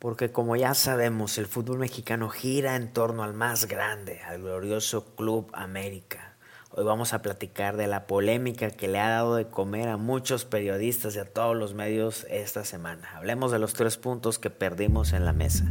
[0.00, 5.14] Porque como ya sabemos, el fútbol mexicano gira en torno al más grande, al glorioso
[5.14, 6.38] Club América.
[6.70, 10.46] Hoy vamos a platicar de la polémica que le ha dado de comer a muchos
[10.46, 13.10] periodistas y a todos los medios esta semana.
[13.14, 15.70] Hablemos de los tres puntos que perdimos en la mesa.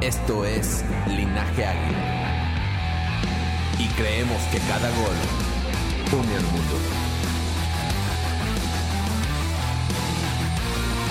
[0.00, 2.46] Esto es Linaje Águila.
[3.76, 5.16] Y creemos que cada gol
[6.12, 7.11] une al mundo.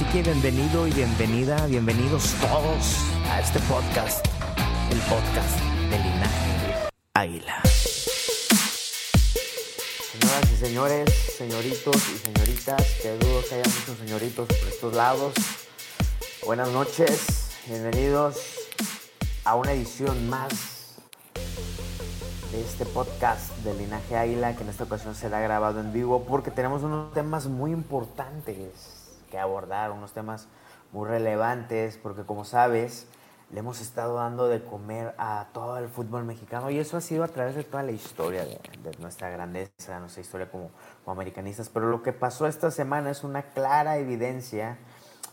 [0.00, 2.96] Así que bienvenido y bienvenida, bienvenidos todos
[3.30, 4.26] a este podcast,
[4.90, 7.60] el podcast de Linaje Águila.
[10.10, 15.34] Señoras y señores, señoritos y señoritas, que dudo que haya muchos señoritos por estos lados.
[16.46, 18.38] Buenas noches, bienvenidos
[19.44, 20.96] a una edición más
[22.52, 26.50] de este podcast de Linaje Águila, que en esta ocasión será grabado en vivo porque
[26.50, 28.99] tenemos unos temas muy importantes
[29.30, 30.48] que abordar, unos temas
[30.92, 33.06] muy relevantes, porque como sabes,
[33.50, 37.24] le hemos estado dando de comer a todo el fútbol mexicano y eso ha sido
[37.24, 38.60] a través de toda la historia de,
[39.00, 40.70] nuestra grandeza, nuestra historia como,
[41.04, 41.68] como, americanistas.
[41.68, 44.78] Pero lo que pasó esta semana es una clara evidencia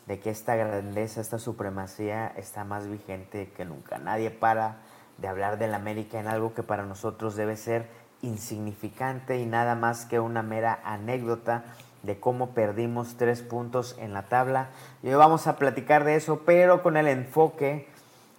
[0.08, 4.00] de que esta grandeza, esta supremacía está más vigente que nunca.
[4.00, 4.78] Nadie para
[5.18, 7.90] de hablar de la América en algo que para nosotros debe ser
[8.22, 11.66] insignificante y nada más que una mera anécdota
[12.04, 14.70] de cómo perdimos tres puntos en la tabla.
[15.04, 17.88] Y hoy vamos a platicar de eso, pero con el enfoque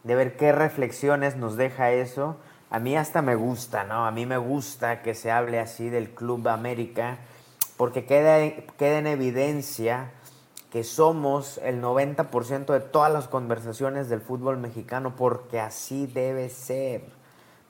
[0.05, 2.37] de ver qué reflexiones nos deja eso.
[2.71, 4.07] A mí hasta me gusta, ¿no?
[4.07, 7.19] A mí me gusta que se hable así del Club América,
[7.77, 8.39] porque queda,
[8.77, 10.11] queda en evidencia
[10.71, 17.05] que somos el 90% de todas las conversaciones del fútbol mexicano, porque así debe ser,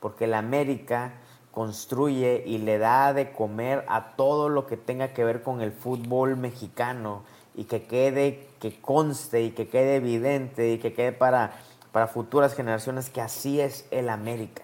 [0.00, 1.12] porque la América
[1.58, 5.72] construye y le da de comer a todo lo que tenga que ver con el
[5.72, 7.24] fútbol mexicano
[7.56, 11.50] y que quede, que conste y que quede evidente y que quede para,
[11.91, 14.62] para futuras generaciones que así es el América.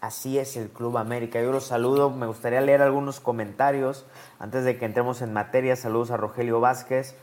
[0.00, 1.42] Así es el Club América.
[1.42, 4.06] Yo los saludo, me gustaría leer algunos comentarios
[4.38, 5.74] antes de que entremos en materia.
[5.74, 7.16] Saludos a Rogelio Vázquez.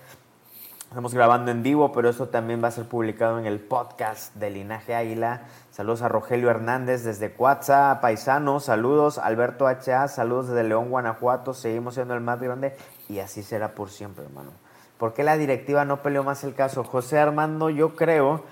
[0.89, 4.49] Estamos grabando en vivo, pero esto también va a ser publicado en el podcast de
[4.49, 5.43] Linaje Águila.
[5.77, 8.59] Saludos a Rogelio Hernández desde Cuatza, Paisano.
[8.59, 10.07] Saludos, Alberto HA.
[10.07, 11.53] Saludos desde León, Guanajuato.
[11.53, 12.75] Seguimos siendo el más grande
[13.07, 14.49] y así será por siempre, hermano.
[14.97, 16.83] ¿Por qué la directiva no peleó más el caso?
[16.83, 18.43] José Armando, yo creo,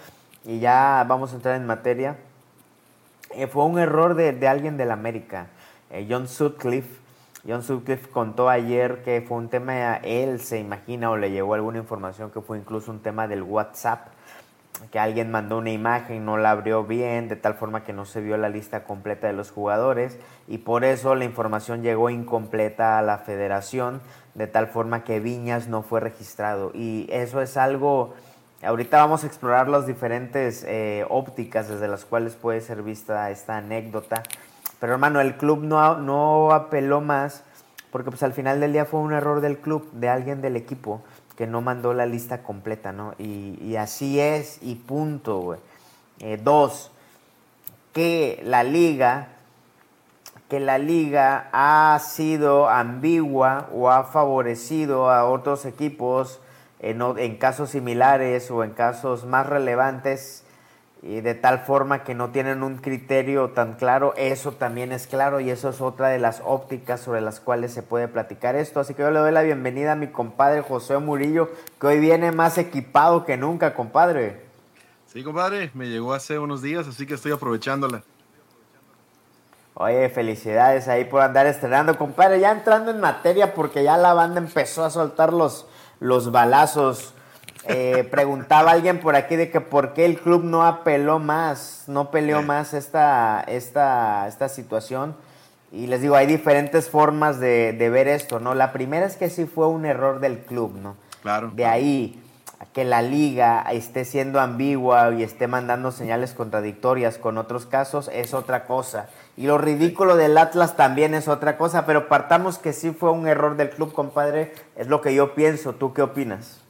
[0.44, 2.18] y ya vamos a entrar en materia,
[3.32, 5.48] eh, fue un error de, alguien del América.
[5.90, 7.00] Eh, John Sutcliffe
[7.48, 11.80] John Sutcliffe contó ayer que fue un tema, él se imagina o le llegó alguna
[11.80, 14.10] información que fue incluso un tema del WhatsApp,
[14.92, 18.22] que alguien mandó una imagen, no la abrió bien, de tal forma que no se
[18.22, 23.02] vio la lista completa de los jugadores y por eso la información llegó incompleta a
[23.02, 24.02] la federación,
[24.34, 26.72] de tal forma que Viñas no fue registrado.
[26.74, 28.14] Y eso es algo,
[28.64, 33.58] ahorita vamos a explorar las diferentes eh, ópticas desde las cuales puede ser vista esta
[33.58, 34.24] anécdota
[34.80, 37.44] pero hermano, el club no, no apeló más
[37.92, 41.02] porque pues al final del día fue un error del club, de alguien del equipo
[41.36, 43.14] que no mandó la lista completa, ¿no?
[43.18, 45.60] Y, así es y punto, güey.
[46.20, 46.92] Eh, dos,
[47.94, 49.30] que la liga,
[50.50, 56.40] que la liga ha sido ambigua o ha favorecido a otros equipos
[56.80, 60.45] en, en casos similares o en casos más relevantes
[61.08, 65.40] y de tal forma que no tienen un criterio tan claro, eso también es claro
[65.40, 68.80] y eso es otra de las ópticas sobre las cuales se puede platicar esto.
[68.80, 72.32] Así que yo le doy la bienvenida a mi compadre José Murillo, que hoy viene
[72.32, 74.42] más equipado que nunca, compadre.
[75.06, 78.02] Sí, compadre, me llegó hace unos días, así que estoy aprovechándola.
[79.76, 82.40] Oye, felicidades ahí por andar estrenando, compadre.
[82.40, 85.68] Ya entrando en materia, porque ya la banda empezó a soltar los,
[86.00, 87.14] los balazos
[87.68, 92.12] Eh, preguntaba alguien por aquí de que por qué el club no apeló más, no
[92.12, 95.16] peleó más esta, esta, esta situación.
[95.72, 98.54] Y les digo, hay diferentes formas de, de, ver esto, ¿no?
[98.54, 100.96] La primera es que sí fue un error del club, ¿no?
[101.22, 101.52] Claro.
[101.56, 102.22] De ahí
[102.74, 108.34] que la liga esté siendo ambigua y esté mandando señales contradictorias con otros casos es
[108.34, 109.08] otra cosa.
[109.38, 113.28] Y lo ridículo del Atlas también es otra cosa, pero partamos que sí fue un
[113.28, 115.74] error del club, compadre, es lo que yo pienso.
[115.74, 116.62] ¿Tú qué opinas?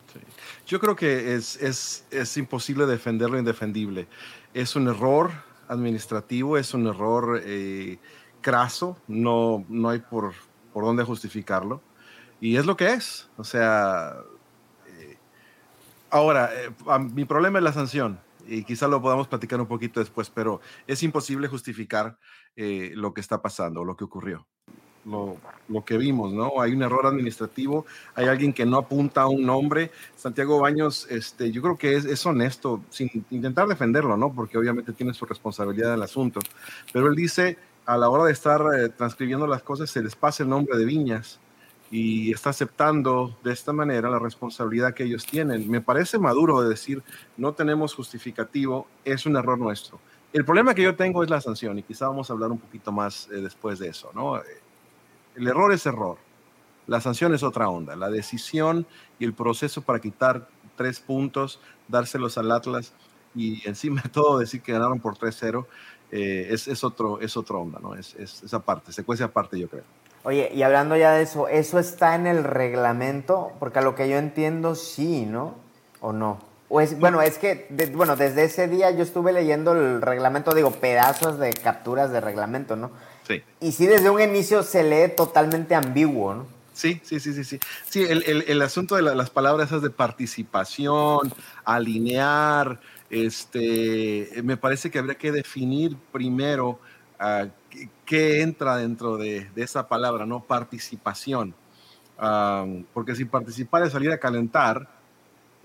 [0.66, 4.08] Yo creo que es, es, es imposible defender lo indefendible.
[4.54, 5.32] Es un error
[5.68, 7.98] administrativo, es un error eh,
[8.42, 10.34] craso, no, no hay por,
[10.74, 11.82] por dónde justificarlo.
[12.42, 13.30] Y es lo que es.
[13.38, 14.16] O sea,
[14.88, 15.18] eh,
[16.10, 16.72] ahora, eh,
[17.14, 21.02] mi problema es la sanción y quizá lo podamos platicar un poquito después, pero es
[21.04, 22.18] imposible justificar
[22.56, 24.48] eh, lo que está pasando, lo que ocurrió.
[25.06, 25.38] Lo,
[25.68, 26.60] lo, que vimos, ¿no?
[26.60, 27.86] Hay un error administrativo,
[28.16, 29.92] hay alguien que no apunta a un nombre.
[30.16, 34.34] Santiago Baños, este, yo creo que es, es honesto, sin intentar defenderlo, ¿no?
[34.34, 36.40] Porque obviamente tiene su responsabilidad en el asunto.
[36.92, 40.44] Pero él dice, a la hora de estar eh, transcribiendo las cosas, se les pasa
[40.44, 41.40] el nombre de Viñas
[41.92, 45.70] y está aceptando de esta manera la responsabilidad que ellos tienen.
[45.70, 47.04] Me parece maduro de decir,
[47.38, 50.00] no tenemos justificativo, es un error nuestro.
[50.34, 52.92] El problema que yo tengo es la sanción y quizá vamos a hablar un poquito
[52.92, 54.42] más eh, después de eso, ¿no?
[55.36, 56.18] El error es error,
[56.88, 58.86] la sanción es otra onda, la decisión
[59.20, 62.94] y el proceso para quitar tres puntos, dárselos al Atlas
[63.34, 65.66] y encima de todo decir que ganaron por 3-0,
[66.12, 67.96] eh, es, es, otro, es otra onda, ¿no?
[67.96, 69.84] Es, es esa parte, secuencia aparte yo creo.
[70.24, 73.52] Oye, y hablando ya de eso, ¿eso está en el reglamento?
[73.60, 75.56] Porque a lo que yo entiendo, sí, ¿no?
[76.02, 76.40] ¿O no?
[76.82, 80.72] Es, bueno, es que, de, bueno, desde ese día yo estuve leyendo el reglamento, digo,
[80.72, 82.90] pedazos de capturas de reglamento, ¿no?
[83.28, 83.44] Sí.
[83.60, 86.56] Y sí, desde un inicio se lee totalmente ambiguo, ¿no?
[86.74, 87.60] Sí, sí, sí, sí, sí.
[87.90, 91.34] Sí, el, el, el asunto de la, las palabras esas de participación,
[91.64, 96.80] alinear, este, me parece que habría que definir primero
[97.22, 97.48] uh,
[98.06, 100.44] qué entra dentro de, de, esa palabra, ¿no?
[100.44, 101.56] Participación.
[102.22, 104.90] Um, porque si participar es salir a calentar,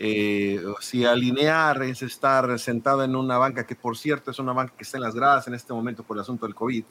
[0.02, 4.72] eh, si alinear es estar sentado en una banca, que por cierto es una banca
[4.74, 6.82] que está en las gradas en este momento por el asunto del COVID,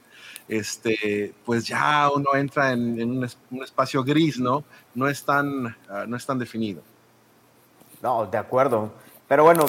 [0.47, 4.63] este, pues ya uno entra en, en un, es, un, espacio gris, ¿no?
[4.93, 6.83] No es, tan, uh, no es tan definido.
[8.03, 8.91] No, de acuerdo.
[9.27, 9.65] Pero bueno,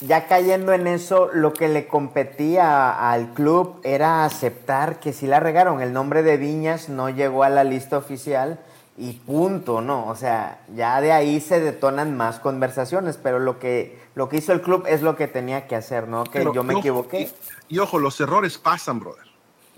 [0.00, 5.40] ya cayendo en eso, lo que le competía al club era aceptar que si la
[5.40, 8.60] regaron, el nombre de Viñas no llegó a la lista oficial
[8.96, 10.06] y punto, ¿no?
[10.06, 14.52] O sea, ya de ahí se detonan más conversaciones, pero lo que, lo que hizo
[14.52, 16.24] el club es lo que tenía que hacer, ¿no?
[16.24, 17.32] Que pero, yo me y equivoqué.
[17.68, 19.26] Y, y, ojo, los errores pasan, brother,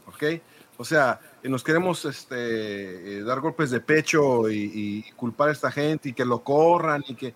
[0.06, 0.42] ¿ok?
[0.78, 6.10] O sea, nos queremos este, dar golpes de pecho y, y culpar a esta gente
[6.10, 7.34] y que lo corran y que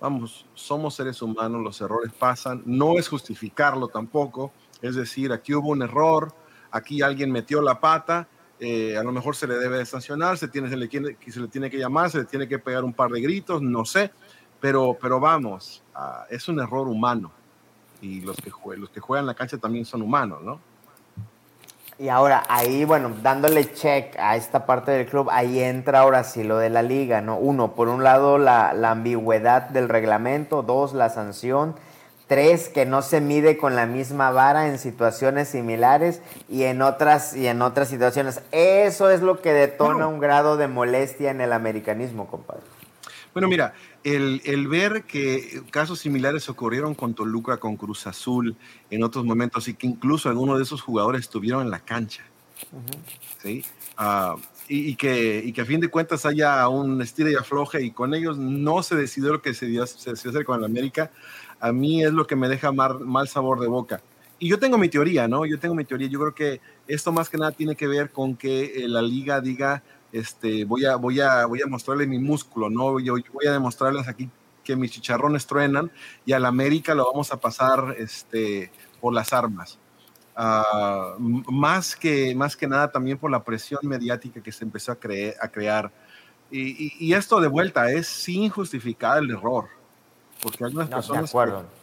[0.00, 5.70] vamos, somos seres humanos, los errores pasan, no es justificarlo tampoco, es decir, aquí hubo
[5.70, 6.34] un error,
[6.70, 8.28] aquí alguien metió la pata,
[8.60, 11.40] eh, a lo mejor se le debe de sancionar, se, tiene, se, le tiene, se
[11.40, 14.10] le tiene que llamar, se le tiene que pegar un par de gritos, no sé,
[14.60, 17.30] pero, pero vamos, uh, es un error humano
[18.00, 20.60] y los que, los que juegan la cancha también son humanos, ¿no?
[21.98, 26.44] Y ahora ahí, bueno, dándole check a esta parte del club, ahí entra ahora sí
[26.44, 27.38] lo de la liga, ¿no?
[27.38, 31.74] Uno, por un lado la, la, ambigüedad del reglamento, dos, la sanción,
[32.26, 37.36] tres, que no se mide con la misma vara en situaciones similares y en otras,
[37.36, 38.42] y en otras situaciones.
[38.52, 40.08] Eso es lo que detona no.
[40.10, 42.62] un grado de molestia en el americanismo, compadre.
[43.32, 48.56] Bueno, mira, el, el, ver que casos similares ocurrieron con Toluca, con Cruz Azul,
[48.90, 52.22] en otros momentos, y que incluso algunos de esos jugadores estuvieron en la cancha.
[52.72, 53.42] Uh -huh.
[53.42, 53.64] ¿sí?
[53.98, 57.82] Uh, y, y, que, y que a fin de cuentas haya un estilo y afloje,
[57.82, 60.64] y con ellos no se decidió lo que se, dio, se decidió hacer con el
[60.64, 61.10] América,
[61.66, 64.00] a mí es lo que me deja mal, sabor de boca.
[64.38, 65.46] Y yo tengo mi teoría, ¿no?
[65.46, 66.08] Yo tengo mi teoría.
[66.08, 69.40] Yo creo que esto más que nada tiene que ver con que eh, la liga
[69.40, 69.82] diga
[70.12, 73.00] este, voy, a, voy, a, voy a mostrarles mi músculo, ¿no?
[73.00, 74.30] Yo, voy a demostrarles aquí
[74.62, 75.90] que mis chicharrones truenan
[76.24, 78.70] y al América lo vamos a pasar este,
[79.00, 79.78] por las armas.
[80.36, 81.18] Uh,
[81.50, 85.34] más, que, más que nada también por la presión mediática que se empezó a, cre
[85.40, 85.90] a crear.
[86.50, 89.75] Y, y, esto de vuelta es sin justificar el error
[90.42, 91.32] porque hay unas no, personas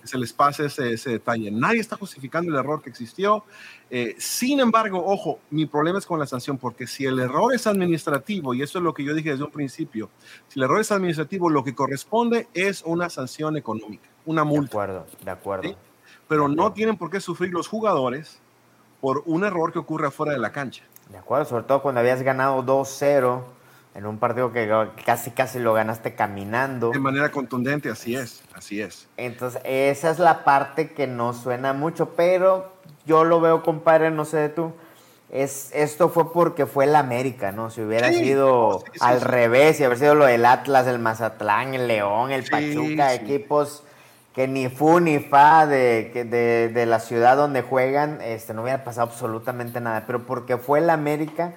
[0.02, 1.50] que se les pasa ese, ese, detalle.
[1.52, 3.44] Nadie está justificando el error que existió.
[3.90, 7.68] Eh, sin embargo, ojo, mi problema es con la sanción, porque si el error es
[7.68, 10.10] administrativo, y eso es lo que yo dije desde un principio,
[10.48, 14.78] si el error es administrativo, lo que corresponde es una sanción económica, una multa.
[14.78, 15.70] De acuerdo, de acuerdo.
[15.70, 15.76] ¿sí?
[16.28, 18.40] Pero no tienen por qué sufrir los jugadores
[19.02, 20.84] por un error que ocurre afuera de la cancha.
[21.10, 23.44] De acuerdo, sobre todo cuando habías ganado 2-0
[23.96, 24.70] en un partido que
[25.06, 26.90] casi casi lo ganaste caminando.
[26.90, 29.08] De manera contundente, así es, así es.
[29.18, 32.72] Entonces, esa es la parte que no suena mucho, pero
[33.06, 34.74] yo lo veo, compadre, no sé de tú.
[35.30, 37.72] Es, esto fue porque fue el América, ¿no?
[37.72, 42.32] Si hubiera sido al revés, si hubiera sido lo del Atlas, el Mazatlán, el León,
[42.32, 43.84] el Pachuca, equipos
[44.34, 48.84] que ni fu ni fa de, de, de, la ciudad donde juegan, este, no hubiera
[48.84, 50.06] pasado absolutamente nada.
[50.08, 51.54] Pero porque fue el América,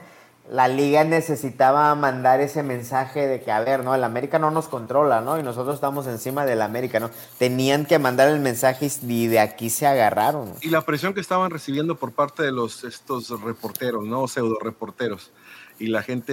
[0.51, 3.95] la liga necesitaba mandar ese mensaje de que, a ver, ¿no?
[3.95, 5.39] El América no nos controla, ¿no?
[5.39, 7.11] Y nosotros estamos encima del América, ¿no?
[7.39, 10.53] Tenían que mandar el mensaje y de aquí se agarraron.
[10.61, 14.29] Y la presión que estaban recibiendo por parte de los, estos reporteros, ¿no?
[14.29, 15.31] Pseudo reporteros
[15.79, 16.33] y la gente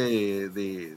[0.49, 0.95] de,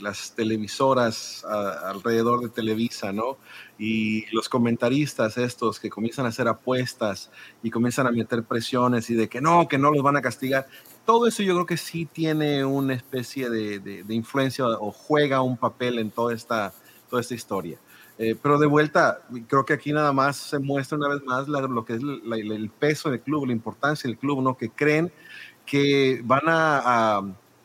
[0.00, 3.36] las televisoras alrededor de Televisa, ¿no?
[3.78, 7.30] Y los comentaristas estos que comienzan a hacer apuestas
[7.62, 10.66] y comienzan a meter presiones y de que no, que no los van a castigar.
[11.04, 15.98] Todo eso yo creo que sí tiene una especie de, influencia o juega un papel
[15.98, 16.72] en toda esta,
[17.10, 17.78] toda esta historia.
[18.18, 21.84] Eh, pero de vuelta, creo que aquí nada más se muestra una vez más lo
[21.84, 24.56] que es el peso del club, la importancia del club, ¿no?
[24.56, 25.12] Que creen
[25.66, 27.22] que van a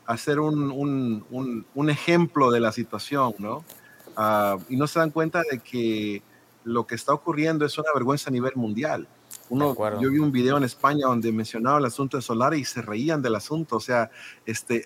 [0.07, 3.63] hacer un, un, un, ejemplo de la situación, ¿no?
[4.15, 6.23] Ah, y no se dan cuenta de que
[6.63, 9.07] lo que está ocurriendo es una vergüenza a nivel mundial.
[9.49, 12.81] Uno, yo vi un video en España donde mencionaba el asunto de Solari y se
[12.81, 13.77] reían del asunto.
[13.77, 14.09] O sea,
[14.45, 14.83] este,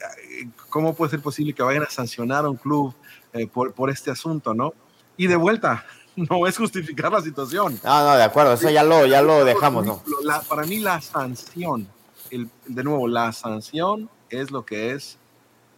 [0.69, 2.93] ¿cómo puede ser posible que vayan a sancionar a un club
[3.33, 4.73] eh, por, por, este asunto, no?
[5.17, 5.85] Y de vuelta,
[6.15, 7.79] no es justificar la situación.
[7.83, 10.03] No, no, de acuerdo, eso ya lo, ya lo dejamos, ¿no?
[10.49, 11.87] para mí la sanción,
[12.31, 14.09] el, de nuevo, la sanción
[14.39, 15.17] es lo que es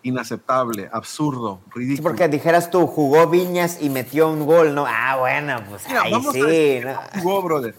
[0.04, 1.96] inaceptable, absurdo, ridículo.
[1.96, 4.86] Sí, porque dijeras tú, jugó Viñas y metió un gol, ¿no?
[4.88, 6.80] Ah, bueno, pues ahí vamos sí.
[6.86, 7.76] A Jugó, brother.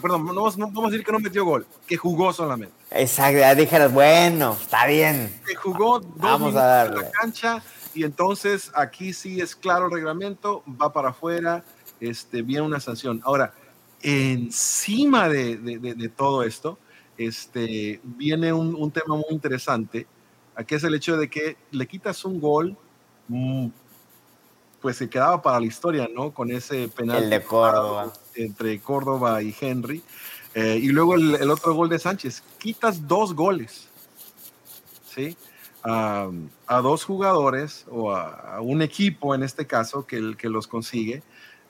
[0.00, 2.74] Perdón, no vamos, a decir que no metió gol, que jugó solamente.
[2.92, 5.40] Exacto, ya dijeras, bueno, está bien.
[5.46, 7.02] Que jugó dos vamos a darle.
[7.02, 7.62] la cancha
[7.94, 11.64] y entonces aquí sí es claro el reglamento, va para afuera,
[12.00, 13.20] este, viene una sanción.
[13.24, 13.54] Ahora,
[14.02, 16.78] encima de, de, todo esto,
[17.18, 20.06] este, viene un, un tema muy interesante
[20.56, 22.76] Aquí es el hecho de que le quitas un gol,
[23.28, 23.68] mm,
[24.80, 26.32] pues se quedaba para la historia, ¿no?
[26.32, 27.24] Con ese penal.
[27.24, 28.12] El de Córdoba.
[28.34, 30.02] Entre Córdoba y Henry.
[30.54, 32.42] Eh, y luego el, otro gol de Sánchez.
[32.58, 33.88] Quitas dos goles,
[35.06, 35.36] ¿sí?
[35.86, 41.22] a dos jugadores o a, un equipo en este caso que, el, que los consigue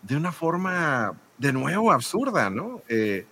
[0.03, 2.83] de una forma de nuevo absurda, ¿no?
[2.89, 3.27] Eh,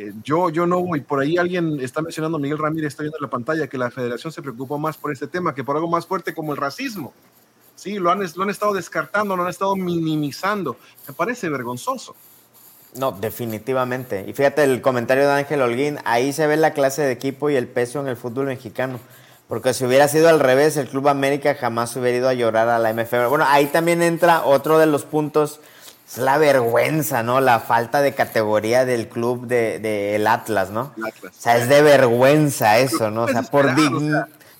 [0.00, 1.02] eh, yo, yo no voy.
[1.02, 4.32] Por ahí alguien está mencionando, Miguel Ramírez está viendo en la pantalla, que la federación
[4.32, 7.12] se preocupó más por este tema que por algo más fuerte como el racismo.
[7.76, 10.78] Sí, lo han, lo han estado descartando, lo han estado minimizando.
[11.06, 12.16] Me parece vergonzoso.
[12.94, 14.24] No, definitivamente.
[14.26, 17.56] Y fíjate el comentario de Ángel Holguín, ahí se ve la clase de equipo y
[17.56, 18.98] el peso en el fútbol mexicano.
[19.48, 22.78] Porque si hubiera sido al revés, el Club América jamás hubiera ido a llorar a
[22.78, 23.28] la MFB.
[23.28, 25.60] Bueno, ahí también entra otro de los puntos
[26.10, 27.40] es la vergüenza, ¿no?
[27.40, 30.92] La falta de categoría del club del de, el Atlas, ¿no?
[30.98, 33.22] O sea, es de vergüenza eso, ¿no?
[33.24, 33.70] O sea, por,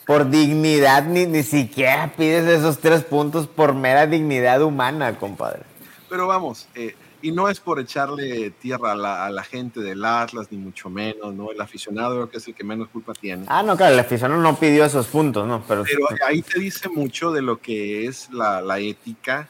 [0.07, 5.63] por dignidad ni, ni siquiera pides esos tres puntos por mera dignidad humana, compadre.
[6.09, 10.59] Pero vamos, eh, y no es por echarle tierra a la, gente del Atlas, ni
[10.59, 11.51] mucho menos, ¿no?
[11.51, 13.45] El aficionado creo que es el que menos culpa tiene.
[13.49, 15.63] Ah, no, claro, el aficionado no pidió esos puntos, ¿no?
[15.67, 19.49] Pero, Pero ahí te dice mucho de lo que es la, la ética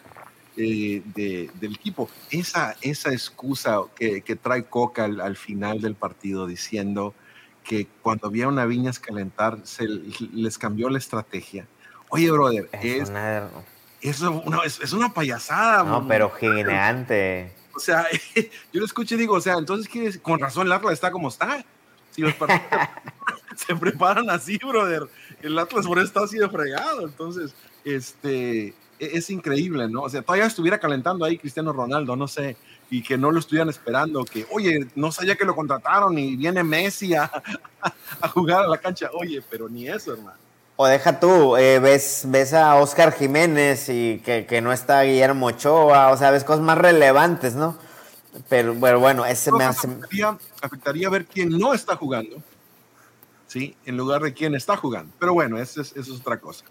[0.62, 2.10] eh, del equipo.
[2.30, 7.14] Esa, esa excusa que, trae Coca al, final del partido diciendo
[7.64, 11.66] que cuando vieron a Viñas calentar se les cambió la estrategia.
[12.10, 13.08] Oye, brother, es,
[14.20, 15.84] una, es, una payasada.
[15.84, 17.54] No, pero gigante.
[17.74, 18.06] O sea,
[18.72, 21.64] yo lo escucho y digo, o sea, entonces con razón el Atlas está como está.
[22.10, 22.62] Si los partidos
[23.56, 25.08] se preparan así, brother,
[25.40, 27.06] el Atlas por eso está así de fregado.
[27.06, 30.02] Entonces, este, es increíble, ¿no?
[30.02, 32.56] O sea, todavía estuviera calentando ahí Cristiano Ronaldo, no sé,
[32.90, 36.62] y que no lo estuvieran esperando, que, oye, no sabía que lo contrataron y viene
[36.62, 37.30] Messi a,
[38.34, 40.38] jugar a la cancha, oye, pero ni eso, hermano.
[40.76, 46.10] O deja tú, eh, ves, ves a Oscar Jiménez y que, no está Guillermo Ochoa,
[46.10, 47.76] o sea, ves cosas más relevantes, ¿no?
[48.48, 49.88] Pero, bueno, ese me hace...
[49.88, 52.36] Afectaría, afectaría, ver quién no está jugando,
[53.46, 53.76] ¿sí?
[53.84, 55.12] En lugar de quién está jugando.
[55.18, 56.64] Pero bueno, eso es, eso es otra cosa.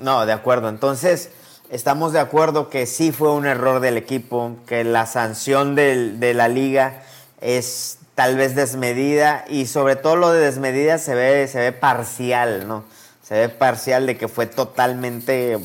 [0.00, 0.68] No, de acuerdo.
[0.68, 1.30] Entonces,
[1.74, 6.48] estamos de acuerdo que sí fue un error del equipo, que la sanción de la
[6.48, 7.02] liga
[7.40, 12.68] es tal vez desmedida y sobre todo lo de desmedida se ve, se ve parcial,
[12.68, 12.84] ¿no?
[13.22, 15.58] Se ve parcial de que fue totalmente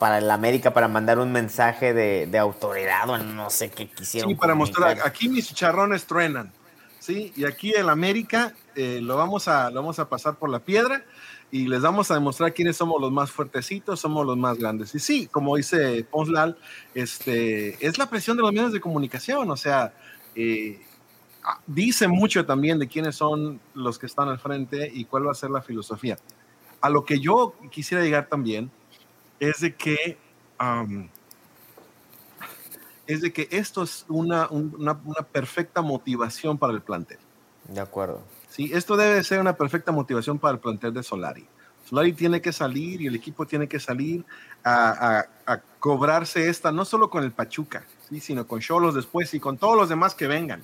[0.00, 4.30] para el América para mandar un mensaje de, autoridad o no sé qué quisieron.
[4.30, 6.50] Sí, para mostrar, aquí mis chicharrones truenan.
[6.98, 7.32] ¿sí?
[7.36, 11.04] Y aquí el América eh, lo, vamos a, lo vamos a pasar por la piedra
[11.54, 14.92] y les vamos a demostrar quiénes somos los más fuertecitos, somos los más grandes.
[14.96, 16.58] Y sí, como dice Ponslal,
[16.96, 19.94] este, es la presión de los medios de comunicación, o sea,
[20.34, 20.82] eh,
[21.64, 25.36] dice mucho también de quiénes son los que están al frente y cuál va a
[25.36, 26.18] ser la filosofía.
[26.80, 28.68] A lo que yo quisiera llegar también
[29.38, 30.18] es de que
[33.06, 34.98] es de que esto es una, una,
[35.30, 37.18] perfecta motivación para el plantel.
[37.68, 38.22] De acuerdo.
[38.54, 41.44] Sí, esto debe ser una perfecta motivación para el plantel de Solari.
[41.88, 44.24] Solari tiene que salir y el equipo tiene que salir
[44.62, 48.20] a, a, cobrarse esta, no solo con el Pachuca, ¿sí?
[48.20, 50.62] sino con Cholos después y con todos los demás que vengan.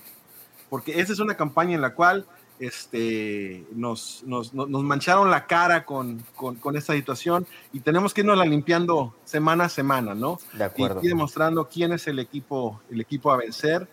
[0.68, 2.26] Porque esa es una campaña en la cual
[2.61, 8.20] este, nos, nos, nos, mancharon la cara con, con, con, esta situación y tenemos que
[8.20, 10.38] irnos la limpiando semana a semana, ¿no?
[10.52, 11.00] De acuerdo.
[11.02, 13.88] Y, demostrando quién es el equipo, el equipo a vencer,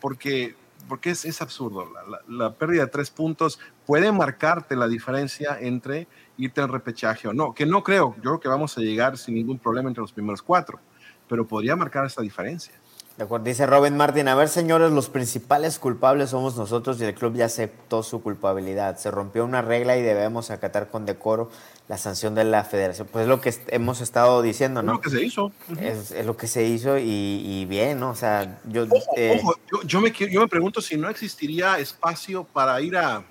[0.00, 0.56] porque,
[0.88, 1.86] porque es, es absurdo.
[2.08, 7.32] La, la, pérdida de tres puntos puede marcarte la diferencia entre irte al repechaje o
[7.32, 10.12] no, que no creo, yo creo que vamos a llegar sin ningún problema entre los
[10.12, 10.80] primeros cuatro,
[11.28, 12.74] pero podría marcar esta diferencia.
[13.16, 17.14] De acuerdo, dice Robin Martin, a ver señores, los principales culpables somos nosotros y el
[17.14, 18.96] club ya aceptó su culpabilidad.
[18.96, 21.48] Se rompió una regla y debemos acatar con decoro
[21.88, 23.08] la sanción de la federación.
[23.10, 24.92] Pues es lo que hemos estado diciendo, ¿no?
[24.92, 25.52] Es lo que se hizo.
[25.80, 28.10] es, lo que se hizo y, bien, ¿no?
[28.10, 28.86] O sea, yo...
[29.16, 29.40] Eh,
[29.84, 33.22] yo, me, yo me pregunto si no existiría espacio para ir a,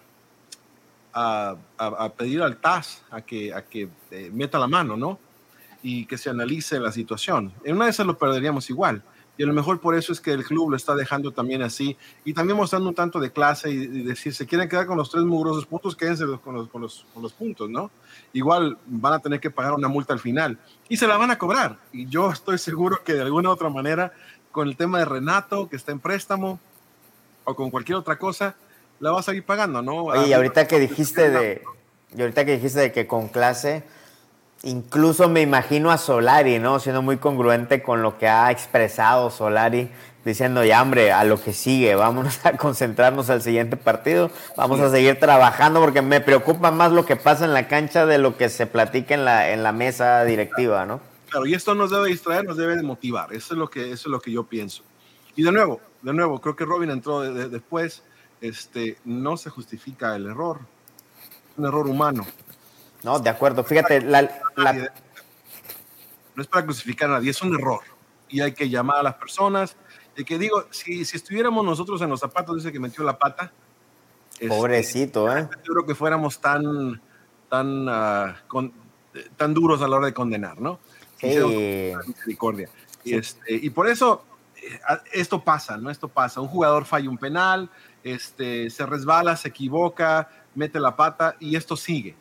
[1.14, 5.20] a, pedir al TAS a que, a que eh, meta la mano, ¿no?
[5.82, 7.52] Y que se analice la situación.
[7.64, 9.04] En una de esas lo perderíamos igual
[9.36, 11.98] y a lo mejor por eso es que el club lo está dejando también así.
[12.24, 15.24] Y también mostrando un tanto de clase y, decir, se quieren quedar con los tres
[15.24, 17.90] mugrosos puntos, quédense con los, con, los, con los puntos, ¿no?
[18.32, 20.60] Igual van a tener que pagar una multa al final.
[20.88, 21.78] Y se la van a cobrar.
[21.92, 24.14] Y yo estoy seguro que de alguna u otra manera,
[24.52, 26.60] con el tema de Renato, que está en préstamo,
[27.44, 28.56] o con cualquier otra cosa,
[29.00, 30.26] la va a seguir pagando, ¿no?
[30.26, 31.64] y ahorita que dijiste de...
[32.16, 33.84] Y ahorita que dijiste de que con clase
[34.64, 36.80] Incluso me imagino a Solari, ¿no?
[36.80, 39.90] Siendo muy congruente con lo que ha expresado Solari,
[40.24, 44.90] diciendo, ya hombre, a lo que sigue, vámonos a concentrarnos al siguiente partido, vamos a
[44.90, 48.48] seguir trabajando porque me preocupa más lo que pasa en la cancha de lo que
[48.48, 51.02] se platica en la, en la mesa directiva, ¿no?
[51.30, 54.12] Claro, y esto nos debe distraer, nos debe motivar, eso es lo que, eso es
[54.12, 54.84] lo que yo pienso.
[55.36, 58.04] Y de nuevo, de nuevo, creo que Robin entró después,
[58.40, 60.60] este, no se justifica el error,
[61.58, 62.26] un error humano.
[63.04, 63.64] No, de acuerdo.
[63.64, 64.22] Fíjate, la,
[66.36, 67.82] no es para crucificar a nadie, es un error.
[68.30, 69.76] Y hay que llamar a las personas.
[70.16, 73.52] Y que digo, si, si estuviéramos nosotros en los zapatos, dice que metió la pata.
[74.34, 75.48] Este, Pobrecito, ¿eh?
[75.64, 77.02] Yo creo que fuéramos tan,
[77.50, 78.74] tan, uh, con,
[79.38, 80.80] tan duros a la hora de condenar, ¿no?
[81.20, 81.94] Sí.
[82.08, 82.70] Misericordia.
[83.04, 84.24] Y, este, y por eso
[84.56, 84.80] eh,
[85.12, 85.90] esto pasa, ¿no?
[85.90, 86.42] Esto pasa.
[86.42, 87.70] Un jugador falla un penal,
[88.04, 92.16] este, se resbala, se equivoca, mete la pata y esto sigue.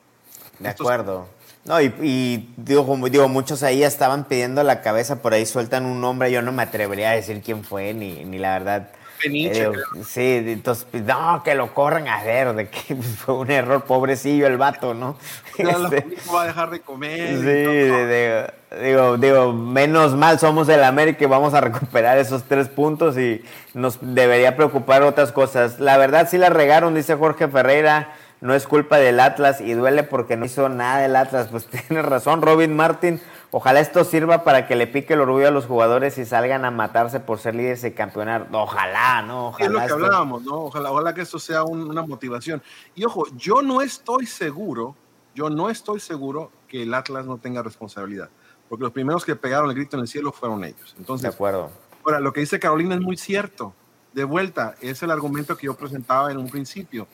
[0.58, 1.26] De acuerdo.
[1.64, 6.32] No, y, digo, digo, muchos ahí estaban pidiendo la cabeza, por ahí sueltan un nombre,
[6.32, 8.88] yo no me atrevería a decir quién fue, ni, ni la verdad.
[9.22, 9.72] Peniche, eh,
[10.04, 14.56] sí, entonces, no, que lo corran a ver, de que fue un error, pobrecillo el
[14.56, 15.16] vato, ¿no?
[15.58, 17.38] No, este, va a dejar de comer.
[17.38, 23.16] Sí, digo, digo, menos mal somos el América y vamos a recuperar esos tres puntos
[23.16, 25.78] y nos debería preocupar otras cosas.
[25.78, 30.02] La verdad sí la regaron, dice Jorge Ferreira no es culpa del Atlas y duele
[30.02, 31.46] porque no hizo nada del Atlas.
[31.48, 33.20] Pues tiene razón, Robin Martin.
[33.52, 36.72] Ojalá esto sirva para que le pique el orgullo a los jugadores y salgan a
[36.72, 38.48] matarse por ser líderes y campeonar.
[38.50, 39.48] Ojalá, ¿no?
[39.48, 39.66] Ojalá.
[39.66, 40.54] Es lo que hablábamos, ¿no?
[40.62, 42.60] Ojalá, ojalá que esto sea una motivación.
[42.96, 44.96] Y ojo, yo no estoy seguro,
[45.36, 48.28] yo no estoy seguro que el Atlas no tenga responsabilidad.
[48.68, 50.96] Porque los primeros que pegaron el grito en el cielo fueron ellos.
[50.98, 51.70] Entonces, de acuerdo.
[52.04, 53.72] Ahora, lo que dice Carolina es muy cierto.
[54.12, 57.06] De vuelta, es el argumento que yo presentaba en un principio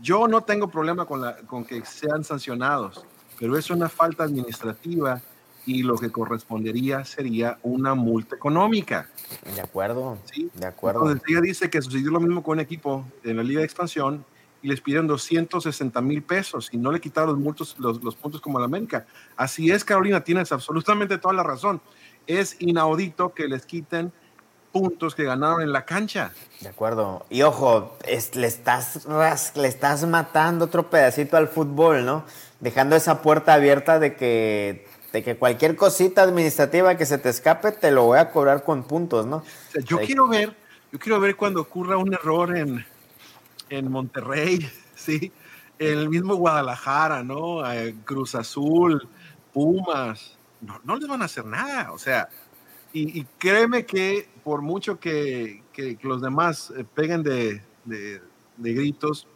[0.00, 3.04] yo no tengo problema con, la, con que sean sancionados,
[3.38, 5.20] pero es una falta administrativa
[5.66, 9.08] y lo que correspondería sería una multa económica.
[9.54, 10.16] De acuerdo.
[10.24, 10.48] ¿Sí?
[10.54, 11.00] De acuerdo.
[11.00, 14.24] Entonces ella dice que sucedió lo mismo con un equipo en la Liga de Expansión
[14.62, 18.58] y les pidieron 260 mil pesos y no le quitaron los, los, los puntos como
[18.58, 19.06] la América.
[19.36, 21.80] Así es, Carolina, tienes absolutamente toda la razón.
[22.26, 24.12] Es inaudito que les quiten
[24.78, 26.32] puntos que ganaron en la cancha.
[26.60, 27.24] De acuerdo.
[27.30, 27.96] Y ojo,
[28.34, 29.06] le, estás,
[29.54, 32.24] le estás matando otro pedacito al fútbol, ¿no?
[32.60, 37.72] Dejando esa puerta abierta de que, de que cualquier cosita administrativa que se te escape
[37.72, 39.42] te lo voy a cobrar con puntos, ¿no?
[39.84, 40.54] yo quiero ver,
[40.92, 42.84] yo quiero ver cuando ocurra un error en,
[43.68, 45.32] en Monterrey, ¿sí?
[45.78, 47.62] El mismo Guadalajara, ¿no?
[48.04, 49.08] Cruz Azul,
[49.52, 50.36] Pumas.
[50.60, 52.30] No, no les van a hacer nada, o sea,
[53.00, 58.20] y, créeme que por mucho que, que, que los demás eh, peguen de, de,
[58.56, 59.26] de gritos,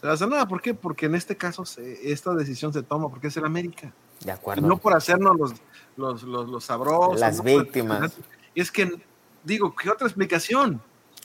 [0.00, 0.46] se va a hacer nada.
[0.46, 0.74] ¿Por qué?
[0.74, 3.92] Porque en este caso se- esta decisión se toma porque es el América.
[4.20, 4.66] De Y acuerdo.
[4.66, 5.52] no por hacernos los,
[5.96, 7.20] los, los, los sabrosos.
[7.20, 8.12] Las no por- víctimas.
[8.54, 8.90] Es que,
[9.44, 10.80] digo, ¿qué otra explicación?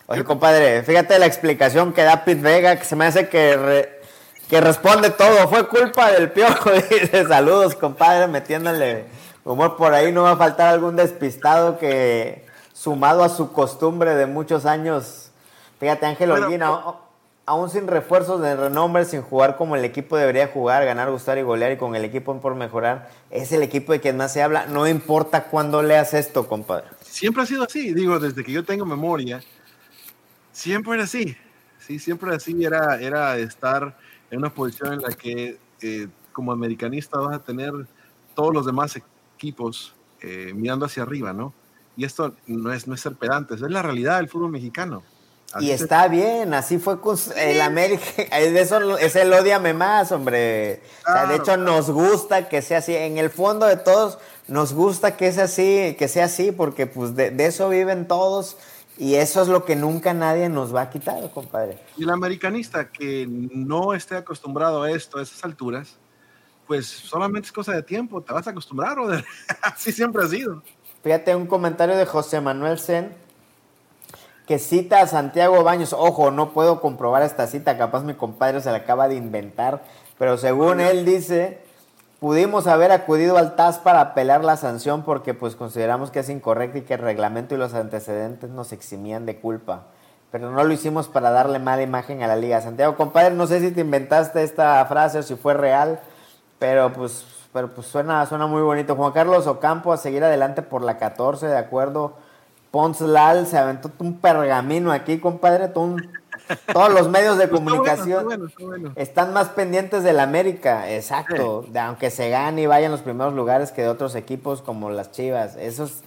[0.07, 4.01] Oye, compadre, fíjate la explicación que da Pete Vega, que se me hace que, re-
[4.49, 5.47] que responde todo.
[5.47, 6.69] Fue culpa del piojo.
[6.89, 9.05] Dice, saludos, compadre, metiéndole
[9.45, 10.11] humor por ahí.
[10.11, 15.31] No va a faltar algún despistado que, sumado a su costumbre de muchos años.
[15.79, 16.95] Fíjate, Ángel Pero- Holguín, a-
[17.45, 21.41] aún sin refuerzos de renombre, sin jugar como el equipo debería jugar, ganar, gustar y
[21.41, 24.67] golear, y con el equipo por mejorar, es el equipo de quien más se habla.
[24.67, 26.85] No importa cuándo leas esto, compadre.
[27.01, 29.41] Siempre ha sido así, digo, desde que yo tengo memoria,
[30.51, 31.35] siempre era así.
[31.79, 33.97] Sí, siempre así era, era estar
[34.29, 37.73] en una posición en la que eh, como americanista vas a tener
[38.35, 38.95] todos los demás
[39.41, 41.51] equipos eh, mirando hacia arriba, ¿no?
[41.97, 45.01] Y esto no es, no es ser pedantes, es la realidad del fútbol mexicano.
[45.51, 48.05] Así Y está bien, así fue con el América.
[48.39, 50.81] De eso es el odiame más, hombre.
[51.01, 52.95] O sea, de Claro, hecho, nos gusta que sea así.
[52.95, 57.15] En el fondo de todos, nos gusta que sea así, que sea así, porque pues
[57.15, 58.55] de, de eso viven todos.
[58.97, 61.79] Y eso es lo que nunca nadie nos va a quitar, compadre.
[61.97, 65.97] Y el americanista que no esté acostumbrado a esto a esas alturas,
[66.71, 69.09] pues solamente es cosa de tiempo, te vas a acostumbrar, o
[69.61, 70.63] así siempre ha sido.
[71.03, 73.13] Fíjate un comentario de José Manuel Sen
[74.47, 75.91] que cita a Santiago Baños.
[75.91, 79.83] Ojo, no puedo comprobar esta cita, capaz mi compadre se la acaba de inventar,
[80.17, 81.59] pero según él dice,
[82.21, 86.77] pudimos haber acudido al TAS para apelar la sanción porque pues consideramos que es incorrecta
[86.77, 89.87] y que el reglamento y los antecedentes nos eximían de culpa.
[90.31, 92.61] Pero no lo hicimos para darle mala imagen a la liga.
[92.61, 95.99] Santiago, compadre, no sé si te inventaste esta frase o si fue real,
[96.61, 98.95] pero pues, pero pues suena, suena muy bonito.
[98.95, 102.13] Juan Carlos Ocampo a seguir adelante por la 14, de acuerdo.
[102.69, 105.67] Pons Lal se aventó un pergamino aquí, compadre.
[105.69, 106.21] todo un-
[106.71, 108.91] todos los medios de bueno, comunicación está bueno, está bueno.
[108.95, 111.65] están más pendientes del América, exacto.
[111.67, 114.89] De, aunque se gane y vaya en los primeros lugares que de otros equipos como
[114.91, 115.55] las Chivas.
[115.55, 116.01] Eso es,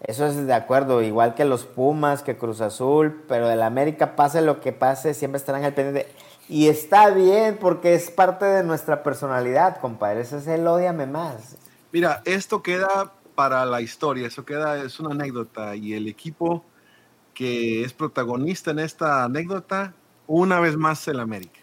[0.00, 1.02] eso es de acuerdo.
[1.02, 3.22] Igual que los Pumas, que Cruz Azul.
[3.28, 6.10] Pero del América, pase lo que pase, siempre estarán al pendiente.
[6.48, 10.22] Y está bien porque es parte de nuestra personalidad, compadre.
[10.22, 11.56] Ese es el odiame más.
[11.92, 16.64] Mira, esto queda para la historia, eso queda, es una anécdota y el equipo
[17.34, 19.92] que es protagonista en esta anécdota,
[20.26, 21.60] una vez más el América.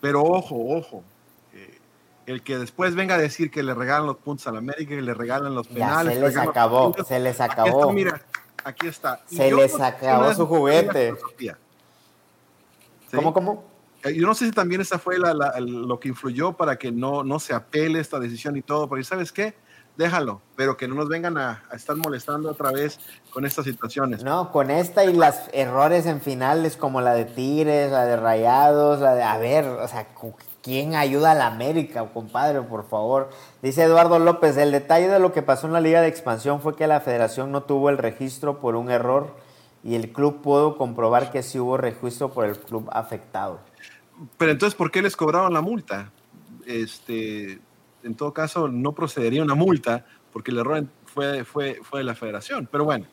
[0.00, 1.02] Pero ojo, ojo,
[1.52, 1.78] eh,
[2.26, 5.14] el que después venga a decir que le regalan los puntos al América, que le
[5.14, 6.14] regalan los Ya penales.
[6.14, 7.80] se le les acabó, puntos, se les aquí acabó.
[7.80, 8.22] está, mira,
[8.64, 9.20] aquí está.
[9.30, 11.14] Y Se les acabó su juguete.
[11.14, 11.58] filosofía.
[13.18, 13.22] ¿Sí?
[13.24, 13.64] ¿Cómo, cómo?
[14.04, 16.92] Eh, Yo no sé si también esa fue la- la- lo que influyó para que
[16.92, 19.54] no, no se apele esta decisión y todo, porque ¿sabes qué?
[19.96, 22.98] Déjalo, pero que no nos vengan a, a estar molestando otra vez
[23.30, 24.24] con estas situaciones.
[24.24, 29.00] No, con esta y las errores en finales como la de Tigres, la de Rayados,
[29.00, 29.22] la de...
[29.22, 30.08] A ver, o sea,
[30.62, 33.30] ¿quién ayuda a la América, compadre, por favor?
[33.62, 36.74] Dice Eduardo López, el detalle de lo que pasó en la Liga de Expansión fue
[36.74, 39.36] que la federación no tuvo el registro por un error
[39.84, 43.60] y el club pudo comprobar que sí hubo registro por el club afectado.
[44.38, 46.10] Pero entonces, ¿por qué les cobraron la multa?
[46.66, 47.58] Este,
[48.02, 52.14] en todo caso, no procedería una multa porque el error fue, fue, fue de la
[52.14, 52.66] federación.
[52.70, 53.06] Pero bueno,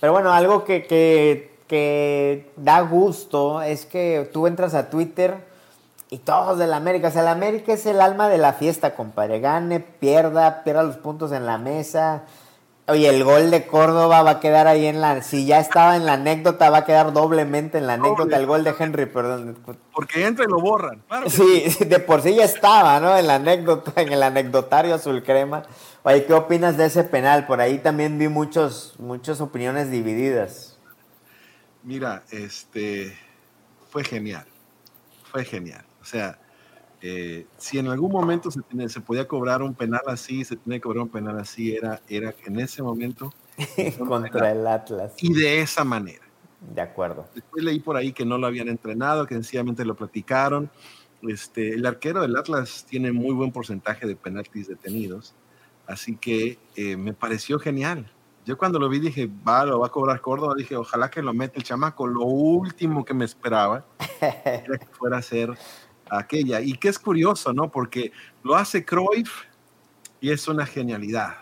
[0.00, 5.44] Pero bueno, algo que, que, que da gusto es que tú entras a Twitter
[6.08, 7.08] y todos del América.
[7.08, 9.40] O sea, el América es el alma de la fiesta, compadre.
[9.40, 12.24] Gane, pierda, pierda los puntos en la mesa.
[12.90, 15.22] Oye, el gol de Córdoba va a quedar ahí en la...
[15.22, 18.24] Si ya estaba en la anécdota, va a quedar doblemente en la anécdota.
[18.24, 18.36] Doble.
[18.36, 19.58] El gol de Henry, perdón.
[19.92, 21.00] porque entra y lo borran.
[21.06, 23.16] Claro que Sí, de por sí ya estaba, ¿no?
[23.16, 25.62] En la anécdota, en el anecdotario azul crema.
[26.02, 27.46] Oye, ¿qué opinas de ese penal?
[27.46, 30.76] Por ahí también vi muchos, muchas opiniones divididas.
[31.84, 33.16] Mira, este
[33.90, 34.46] fue genial,
[35.30, 35.84] fue genial.
[36.02, 36.38] O sea,
[37.02, 40.78] eh, si en algún momento se, tiene- se podía cobrar un penal así, se tenía
[40.78, 43.32] que cobrar un penal así, era, era en ese momento
[44.06, 45.14] Contra el Atlas.
[45.20, 46.24] y de esa manera.
[46.74, 47.26] De acuerdo.
[47.34, 50.70] Después leí por ahí que no lo habían entrenado, que sencillamente lo platicaron.
[51.22, 55.34] Este, el arquero del Atlas tiene muy buen porcentaje de penaltis detenidos,
[55.86, 58.10] así que eh, me pareció genial.
[58.46, 61.34] Yo cuando lo vi dije, va, lo va a cobrar Córdoba, dije, ojalá que lo
[61.34, 62.06] mete el chamaco.
[62.06, 63.84] Lo último que me esperaba
[64.20, 65.56] era que fuera a ser
[66.10, 66.60] aquella.
[66.60, 67.70] Y que es curioso, ¿no?
[67.70, 69.44] Porque lo hace Cruyff
[70.20, 71.36] y es una genialidad.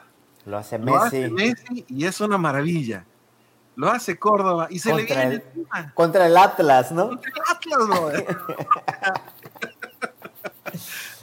[0.47, 1.75] Lo hace Lo hace Messi.
[1.75, 3.05] Messi y es una maravilla.
[3.77, 5.93] Lo hace Córdoba y se le viene el- encima.
[5.95, 7.09] Contra el Atlas, ¿no?
[7.09, 8.39] Contra el Atlas, brother.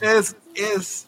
[0.00, 1.06] es, es,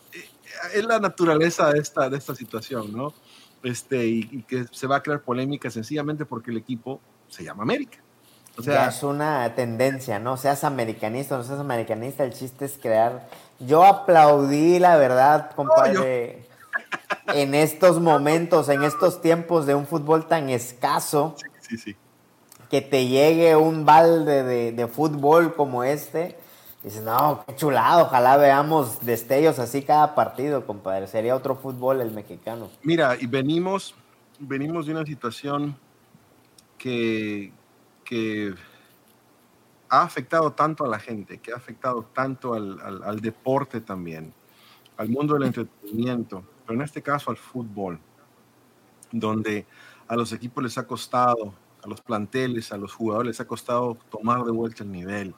[0.75, 3.15] es la naturaleza de esta, de esta situación, ¿no?
[3.63, 7.99] este, y, que se va a crear polémica sencillamente porque el equipo se llama América.
[8.59, 10.37] O sea, ya es una tendencia, ¿no?
[10.37, 13.29] Seas americanista o no seas americanista, el chiste es crear.
[13.61, 16.47] Yo aplaudí, la verdad, compadre,
[17.29, 21.37] en estos momentos, en estos tiempos de un fútbol tan escaso.
[21.61, 21.97] Sí, sí,
[22.69, 26.37] Que te llegue un balde de, de fútbol como este
[26.83, 31.09] Dices, no, qué chulado, ojalá veamos destellos así cada partido, compadre.
[31.09, 32.71] Sería otro fútbol el mexicano.
[32.83, 33.97] Mira, y venimos,
[34.39, 35.77] venimos de una situación
[36.79, 37.53] que,
[38.09, 38.55] que
[39.89, 44.33] ha afectado tanto a la gente, que ha afectado tanto al, al, deporte también,
[44.97, 47.99] al mundo del entretenimiento, pero en este caso al fútbol,
[49.13, 49.67] donde
[50.07, 53.97] a los equipos les ha costado, a los planteles, a los jugadores les ha costado
[54.11, 55.35] tomar de vuelta el nivel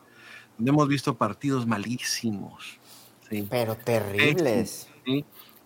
[0.69, 2.79] hemos visto partidos malísimos.
[3.49, 4.89] Pero terribles.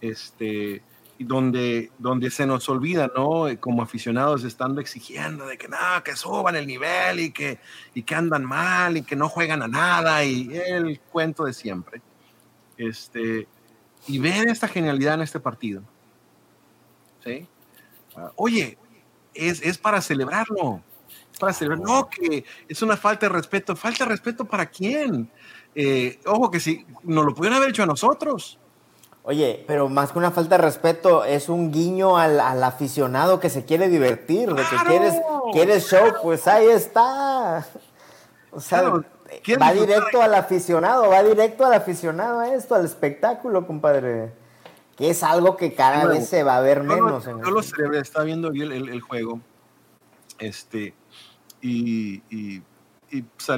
[0.01, 0.83] Este,
[1.18, 3.46] donde, donde se nos olvida, ¿no?
[3.61, 7.59] Como aficionados estando exigiendo de que no, que suban el nivel y que,
[7.94, 12.03] y que andan mal y que no juegan a nada y el cuento de siempre.
[12.77, 13.46] Este,
[14.09, 15.83] y ver esta genialidad en este partido.
[17.24, 17.46] ¿Sí?
[18.16, 18.77] Ah, oye,
[19.35, 20.83] es, es para celebrarlo
[21.38, 21.81] para celebrar.
[21.81, 23.77] No, que es una falta de respeto.
[23.77, 25.31] ¿Falta de respeto para quién?
[25.74, 28.59] Eh, ojo que si nos lo pudieron haber hecho a nosotros.
[29.27, 33.65] Oye, pero más que una falta de respeto, es un guiño al, aficionado que se
[33.65, 35.15] quiere divertir, de que quieres,
[35.51, 37.67] quieres show, pues ahí está.
[38.51, 44.35] O sea, va directo al aficionado, va directo al aficionado a esto, al espectáculo, compadre.
[44.95, 47.25] Que es algo que cada vez se va a ver menos.
[47.25, 49.41] yo lo celebré, estaba viendo el, el juego.
[50.39, 50.95] Este,
[51.63, 52.63] y, y,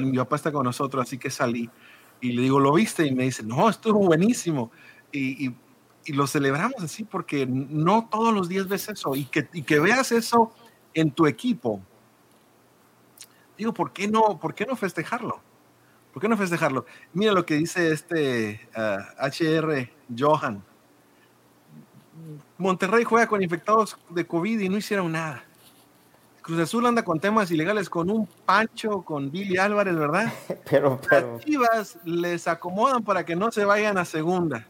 [0.01, 1.69] mi papá está con nosotros, así que salí
[2.21, 3.05] y le digo, ¿lo viste?
[3.05, 4.71] Y me dice, no, estuvo buenísimo.
[5.11, 5.55] Y, y,
[6.13, 10.13] lo celebramos así porque no todos los días ves eso y que, y que veas
[10.13, 10.53] eso
[10.93, 11.81] en tu equipo.
[13.57, 15.41] Digo, ¿por qué no, por qué no festejarlo?
[16.13, 16.85] ¿Por qué no festejarlo?
[17.13, 20.63] Mira lo que dice este HR ah, Johan.
[22.57, 25.43] Monterrey juega con infectados de COVID y no hicieron nada.
[26.41, 30.33] Cruz Azul anda con temas ilegales con un Pancho, con Billy Álvarez, ¿verdad?
[30.69, 31.33] pero, pero.
[31.33, 34.65] Las Chivas les acomodan para que no se vayan a segunda.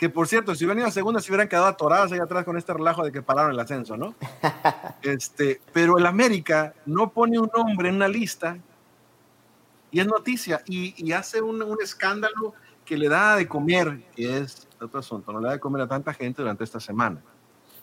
[0.00, 2.56] Que por cierto, si hubieran ido a segunda, se hubieran quedado atoradas ahí atrás con
[2.56, 4.14] este relajo de que pararon el ascenso, ¿no?
[5.02, 8.56] este, pero el América no pone un nombre en una lista
[9.90, 12.54] y es noticia y, hace un, escándalo
[12.86, 15.86] que le da de comer, que es otro asunto, no le da de comer a
[15.86, 17.20] tanta gente durante esta semana.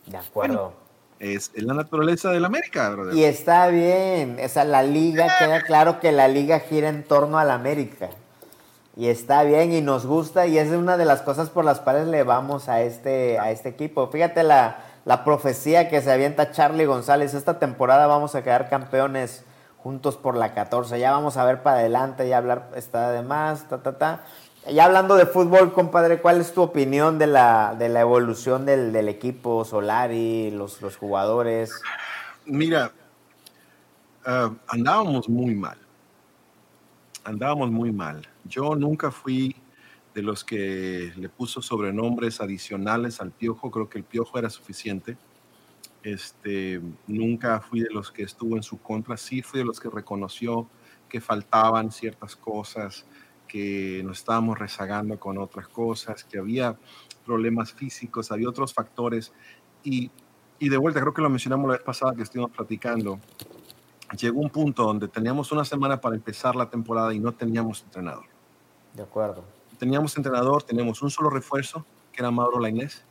[0.08, 0.74] De acuerdo
[1.20, 6.12] es, la naturaleza del América, Y está bien, o sea, la liga, queda claro que
[6.12, 8.10] la liga gira en torno al América.
[8.98, 12.08] Y está bien y nos gusta y es una de las cosas por las cuales
[12.08, 14.08] le vamos a este, a este equipo.
[14.08, 17.36] Fíjate la, la profecía que se avienta Charlie González.
[17.36, 19.46] Esta temporada vamos a quedar campeones
[19.78, 21.00] juntos por la 14.
[21.00, 24.24] Ya vamos a ver para adelante, ya hablar está de más, ta, ta, ta.
[24.68, 28.92] Ya hablando de fútbol, compadre, ¿cuál es tu opinión de la, de la evolución del,
[28.92, 31.72] del equipo Solari, los, los jugadores?
[32.46, 32.92] Mira,
[34.26, 35.78] ah, andábamos muy mal.
[37.28, 38.26] Andábamos muy mal.
[38.46, 39.54] Yo nunca fui
[40.16, 43.70] de los que le puso sobrenombres adicionales al piojo.
[43.70, 45.18] Creo que el piojo era suficiente.
[46.04, 49.18] Este, nunca fui de los que estuvo en su contra.
[49.18, 50.70] Sí fui de los que reconoció
[51.10, 53.06] que faltaban ciertas cosas
[53.46, 56.78] que nos estábamos rezagando con otras cosas, que había
[57.26, 59.34] problemas físicos, había otros factores.
[59.84, 60.12] Y,
[60.60, 63.20] y de vuelta, creo que lo mencionamos la vez pasada que estuvimos platicando,
[64.16, 68.26] llegó un punto donde teníamos una semana para empezar la temporada y no teníamos entrenador.
[68.94, 69.44] De acuerdo.
[69.78, 73.04] Teníamos entrenador, teníamos un solo refuerzo, que era Mauro Lainez,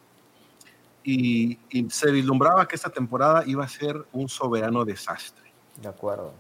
[1.05, 5.53] y, y se vislumbraba que esta temporada iba a ser un soberano desastre.
[5.81, 6.33] De acuerdo.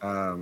[0.00, 0.36] Ah,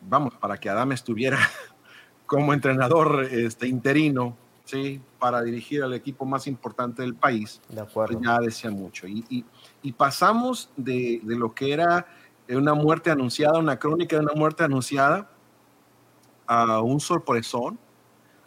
[0.00, 1.38] vamos, para que Adam estuviera
[2.26, 5.00] como entrenador este, interino, ¿sí?
[5.18, 7.60] Para dirigir al equipo más importante del país.
[7.68, 8.20] De acuerdo.
[8.22, 9.06] ya decía mucho.
[9.06, 9.44] Y, y,
[9.82, 12.06] y pasamos de, de, lo que era
[12.48, 15.30] una muerte anunciada, una crónica de una muerte anunciada,
[16.46, 17.78] a un sorpresón,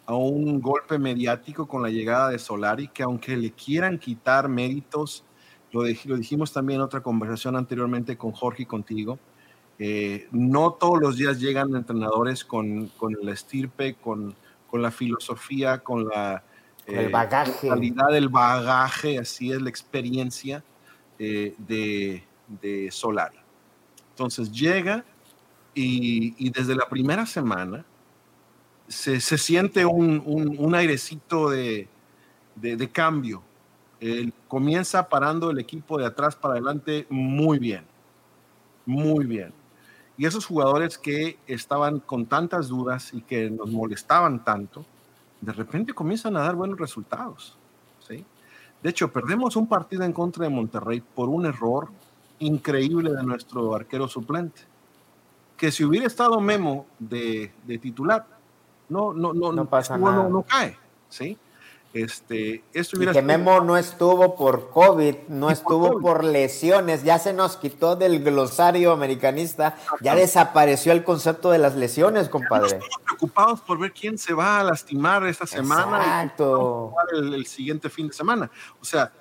[0.06, 5.24] a un golpe mediático con la llegada de Solari, que aunque le quieran quitar méritos,
[5.70, 9.18] lo, lo dijimos también en otra conversación anteriormente con Jorge y contigo,
[9.82, 14.34] eh, no todos los días llegan entrenadores con, con el estirpe, con,
[14.66, 16.44] con, la filosofía, con la
[16.86, 17.66] eh, bagaje.
[17.66, 20.62] calidad del bagaje, así es la experiencia
[21.18, 22.22] eh, de,
[22.60, 23.39] de, Solari.
[24.20, 25.02] Entonces llega
[25.74, 27.86] y, y, desde la primera semana
[28.86, 31.88] se, se siente un, un, un airecito de,
[32.54, 33.40] de, de, cambio.
[33.98, 37.82] Él comienza parando el equipo de atrás para adelante muy bien,
[38.84, 39.54] muy bien.
[40.18, 44.84] Y esos jugadores que estaban con tantas dudas y que nos molestaban tanto,
[45.40, 47.56] de repente comienzan a dar buenos resultados.
[48.06, 48.22] ¿sí?
[48.82, 51.88] De hecho, perdemos un partido en contra de Monterrey por un error
[52.40, 54.62] increíble de nuestro arquero suplente.
[55.56, 58.26] Que si hubiera estado Memo de, de titular,
[58.88, 60.28] no, no, no, No pasa no, nada.
[60.28, 60.76] no cae.
[61.08, 61.38] ¿sí?
[61.92, 65.88] Este, esto Y hubiera que sido- Memo no estuvo por COVID, no Y por estuvo
[65.94, 66.02] COVID.
[66.02, 71.74] por lesiones, ya se nos quitó del glosario americanista, ya desapareció el concepto de las
[71.74, 72.66] lesiones, compadre.
[72.68, 76.88] Estamos preocupados por ver quién se va a lastimar esta semana y Exacto.
[76.90, 78.48] jugar el, el siguiente fin de semana.
[78.80, 79.19] O sea, ya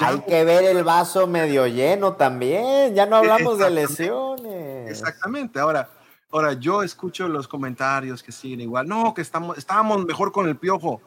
[0.00, 4.90] Hay que ver el vaso medio lleno también, ya no hablamos de lesiones.
[4.90, 5.58] Exactamente.
[5.58, 5.88] Ahora,
[6.30, 8.86] ahora yo escucho los comentarios que siguen igual.
[8.88, 11.00] No, que estamos, estábamos mejor con el piojo.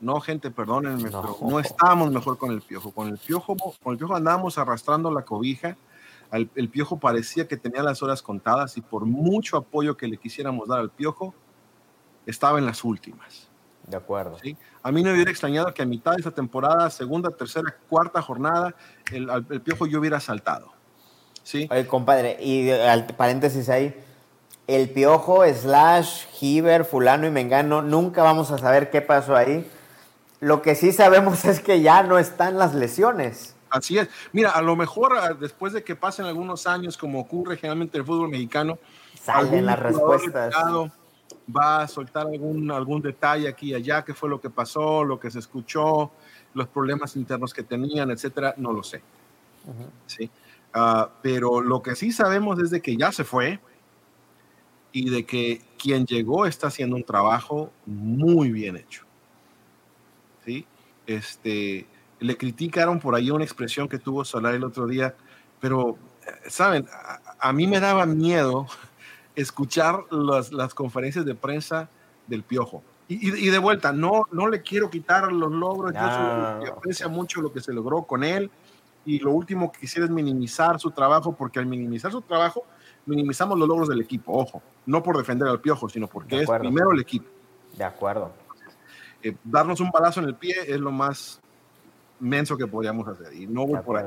[0.00, 1.22] No, gente, perdónenme, No.
[1.22, 2.92] pero no estábamos mejor con el piojo.
[2.92, 5.76] Con el piojo, con el piojo andábamos arrastrando la cobija.
[6.30, 10.68] El piojo parecía que tenía las horas contadas y por mucho apoyo que le quisiéramos
[10.68, 11.34] dar al piojo,
[12.26, 13.48] estaba en las últimas.
[13.88, 14.38] De acuerdo.
[14.42, 14.56] ¿sí?
[14.82, 18.20] A mí no me hubiera extrañado que a mitad de esta temporada, segunda, tercera, cuarta
[18.20, 18.74] jornada,
[19.12, 20.72] el, el piojo yo hubiera saltado.
[21.42, 21.66] ¿sí?
[21.70, 23.94] Oye, compadre, y al paréntesis ahí,
[24.66, 29.66] el piojo slash Giver, fulano y mengano, nunca vamos a saber qué pasó ahí.
[30.40, 33.54] Lo que sí sabemos es que ya no están las lesiones.
[33.70, 34.08] Así es.
[34.32, 38.02] Mira, a lo mejor ah, después de que pasen algunos años, como ocurre generalmente en
[38.02, 38.78] el fútbol mexicano,
[39.22, 40.54] Salen las respuestas.
[40.54, 40.90] retirado
[41.54, 45.18] va a soltar algún, algún detalle aquí y allá, qué fue lo que pasó, lo
[45.18, 46.10] que se escuchó,
[46.54, 49.02] los problemas internos que tenían, etcétera, no lo sé.
[50.06, 50.30] ¿sí?
[50.74, 53.60] Ah, pero lo que sí sabemos es de que ya se fue
[54.92, 59.04] y de que quien llegó está haciendo un trabajo muy bien hecho.
[60.44, 60.66] ¿sí?
[61.06, 61.86] Este,
[62.20, 65.14] le criticaron por ahí una expresión que tuvo Solar el otro día,
[65.60, 66.86] pero, eh, ¿saben?
[66.92, 68.66] A, a mí me daba miedo
[69.40, 71.88] escuchar las, las conferencias de prensa
[72.26, 72.82] del Piojo.
[73.10, 76.10] Y, de vuelta, no, no le quiero quitar los logros, yo No.
[76.58, 78.50] soy- yo aprecio mucho lo que se logró con él
[79.06, 82.64] y lo último que quisiera es minimizar su trabajo, porque al minimizar su trabajo,
[83.06, 86.92] minimizamos los logros del equipo, ojo, no por defender al Piojo, sino porque es primero
[86.92, 87.26] el equipo.
[87.78, 88.30] De acuerdo.
[89.22, 91.40] Eh, darnos un balazo en el pie es lo más
[92.20, 94.06] menso que podríamos hacer y no voy por ahí.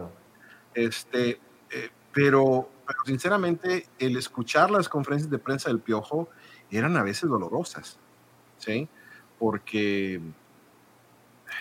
[0.75, 1.39] Este,
[1.71, 6.29] eh, pero, pero sinceramente, el escuchar las conferencias de prensa del Piojo
[6.69, 7.97] eran a veces dolorosas,
[8.57, 8.87] ¿sí?
[9.39, 10.21] Porque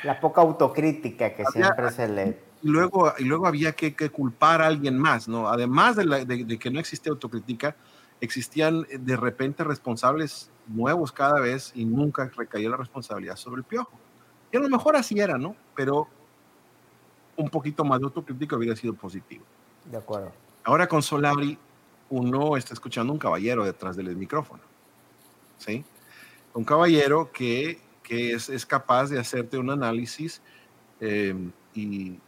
[0.05, 2.39] La poca autocrítica que Había- siempre se le...
[2.63, 5.49] y luego, y luego había que, que culpar a alguien más, ¿no?
[5.49, 7.75] Además de, la- de- de que no existía autocrítica,
[8.21, 13.65] existían eh, de repente responsables nuevos cada vez y nunca recaía la responsabilidad sobre el
[13.65, 13.93] Piojo.
[14.53, 15.57] Y a lo mejor así era, ¿no?
[15.75, 16.07] Pero
[17.37, 19.45] un poquito más de autocrítica hubiera sido positivo.
[19.91, 20.33] De acuerdo.
[20.65, 21.59] Ahora con Solari,
[22.11, 24.63] uno está escuchando un caballero detrás del micrófono.
[25.59, 25.85] ¿Sí?
[26.55, 30.43] Un caballero que, que es, es capaz de hacerte un análisis
[31.01, 31.35] eh,
[31.75, 32.19] y,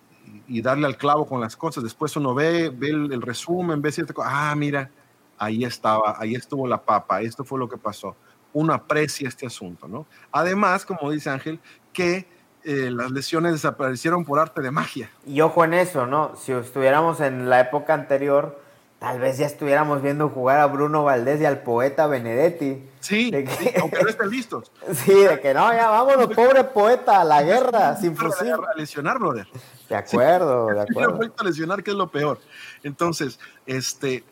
[0.48, 1.82] y darle al clavo con las cosas.
[1.82, 4.28] Después uno ve, ve el, resumen, ve cierta cosa.
[4.50, 4.90] Ah, mira,
[5.38, 8.16] ahí estaba, ahí estuvo la papa, esto fue lo que pasó.
[8.52, 10.06] Uno aprecia este asunto, ¿no?
[10.30, 11.58] Además, como dice Ángel,
[11.92, 12.26] que
[12.64, 15.10] eh, las lesiones desaparecieron por arte de magia.
[15.26, 16.34] Y ojo en eso, ¿no?
[16.36, 18.60] Si estuviéramos en la época anterior,
[18.98, 22.88] tal vez ya estuviéramos viendo jugar a Bruno Valdés y al poeta Benedetti.
[23.00, 24.70] Sí, De que- sí, aunque no estén listos.
[24.94, 28.52] Sí, de que no, ya vámonos, pobre poeta, a la guerra, sin fusil.
[28.52, 29.48] a lesionar, brother.
[29.88, 31.20] De acuerdo, de acuerdo.
[31.38, 32.38] a lesionar, que es lo peor.
[32.84, 34.22] Entonces, este,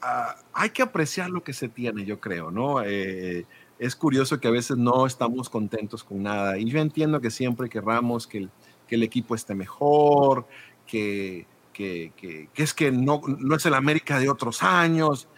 [0.00, 2.82] ah, hay que apreciar lo que se tiene, yo creo, ¿no?
[2.82, 3.44] Eh,
[3.78, 6.58] es curioso que a veces no estamos contentos con nada.
[6.58, 8.48] Y yo entiendo que siempre querramos que
[8.88, 10.46] el, equipo esté mejor,
[10.86, 15.28] que, que, que- es que no, no es el América de otros años.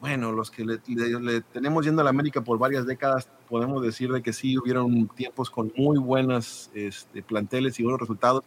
[0.00, 0.78] Bueno, los que le,
[1.52, 5.50] tenemos yendo a la América por varias décadas, podemos decir de que sí hubieron tiempos
[5.50, 8.44] con muy buenas este, planteles y buenos resultados,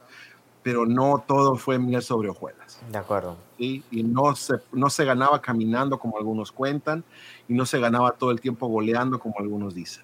[0.68, 2.80] pero no todo fue miel sobre hojuelas.
[2.92, 3.38] De acuerdo.
[3.58, 3.86] ¿sí?
[3.90, 7.06] Y no se, no se ganaba caminando como algunos cuentan,
[7.48, 10.04] y no se ganaba todo el tiempo goleando como algunos dicen.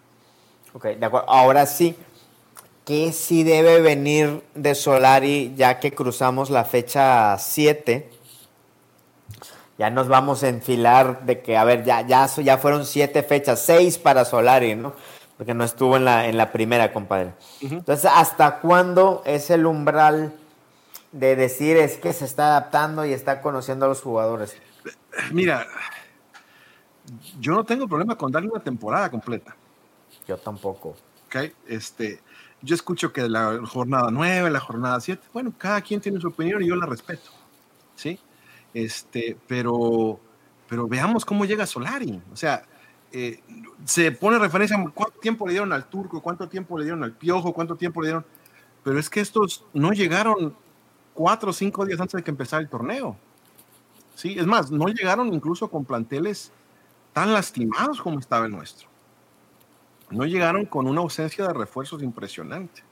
[0.71, 1.30] Ok, de acuerdo.
[1.30, 1.97] Ahora sí,
[2.86, 8.09] ¿qué sí debe venir de Solari ya que cruzamos la fecha 7?
[9.78, 13.59] Ya nos vamos a enfilar de que, a ver, ya, ya, ya fueron siete fechas,
[13.59, 14.93] seis para Solari, ¿no?
[15.36, 17.34] Porque no estuvo en la, en la primera, compadre.
[17.59, 20.32] Entonces, ¿hasta cuándo es el umbral
[21.14, 24.57] de decir es que se está adaptando y está conociendo a los jugadores?
[25.32, 25.66] Mira,
[27.39, 29.55] yo no tengo problema con darle una temporada completa.
[30.28, 30.95] Yo tampoco.
[31.28, 31.51] ¿ok?
[31.68, 32.20] Este,
[32.61, 36.61] yo escucho que la jornada 9, la jornada 7, bueno, cada quien tiene su opinión
[36.61, 37.30] y yo la respeto,
[37.95, 38.20] ¿sí?
[38.74, 40.20] Este, pero,
[40.68, 42.64] pero veamos cómo llega Solari, o sea,
[43.11, 43.41] eh,
[43.86, 47.11] se pone referencia a cuánto tiempo le dieron al turco, cuánto tiempo le dieron al
[47.11, 48.26] piojo, cuánto tiempo le dieron,
[48.84, 50.55] pero es que estos no llegaron
[51.14, 53.16] cuatro o cinco días antes de que empezara el torneo.
[54.16, 56.51] Sí, es más, no llegaron incluso con planteles
[57.14, 58.88] tan lastimados como estaba el nuestro.
[60.09, 62.84] No llegaron con una ausencia de refuerzos impresionante.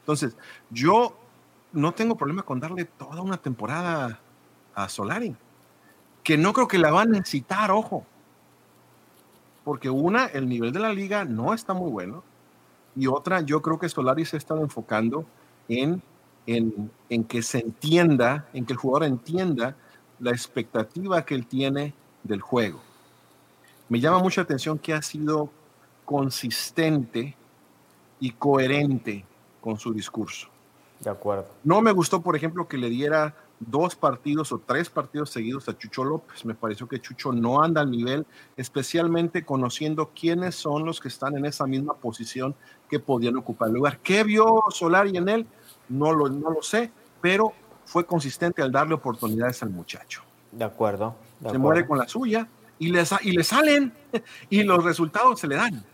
[0.00, 0.36] Entonces,
[0.70, 1.16] yo
[1.72, 4.18] no tengo problema con darle toda una temporada
[4.74, 5.36] a Solari,
[6.22, 8.04] que no creo que la va a necesitar, ojo.
[9.64, 12.22] Porque una, el nivel de la liga no está muy bueno.
[12.94, 15.26] Y otra, yo creo que Solari se está enfocando
[15.68, 16.02] en,
[16.46, 19.76] en, en que se entienda, en que el jugador entienda
[20.18, 22.80] la expectativa que él tiene del juego.
[23.88, 25.50] Me llama mucha atención que ha sido
[26.04, 27.36] consistente
[28.18, 29.24] y coherente
[29.60, 30.48] con su discurso.
[31.00, 31.46] De acuerdo.
[31.62, 35.76] No me gustó, por ejemplo, que le diera dos partidos o tres partidos seguidos a
[35.76, 36.44] Chucho López.
[36.44, 38.26] Me pareció que Chucho no anda al nivel,
[38.56, 42.54] especialmente conociendo quiénes son los que están en esa misma posición
[42.88, 43.98] que podían ocupar el lugar.
[44.00, 45.46] ¿Qué vio Solari en él?
[45.88, 47.52] No lo, no lo sé, pero
[47.84, 50.22] fue consistente al darle oportunidades al muchacho.
[50.52, 51.16] De acuerdo.
[51.40, 51.60] de se acuerdo.
[51.60, 53.92] muere con la suya y le, y le salen
[54.50, 55.84] y los resultados se le dan.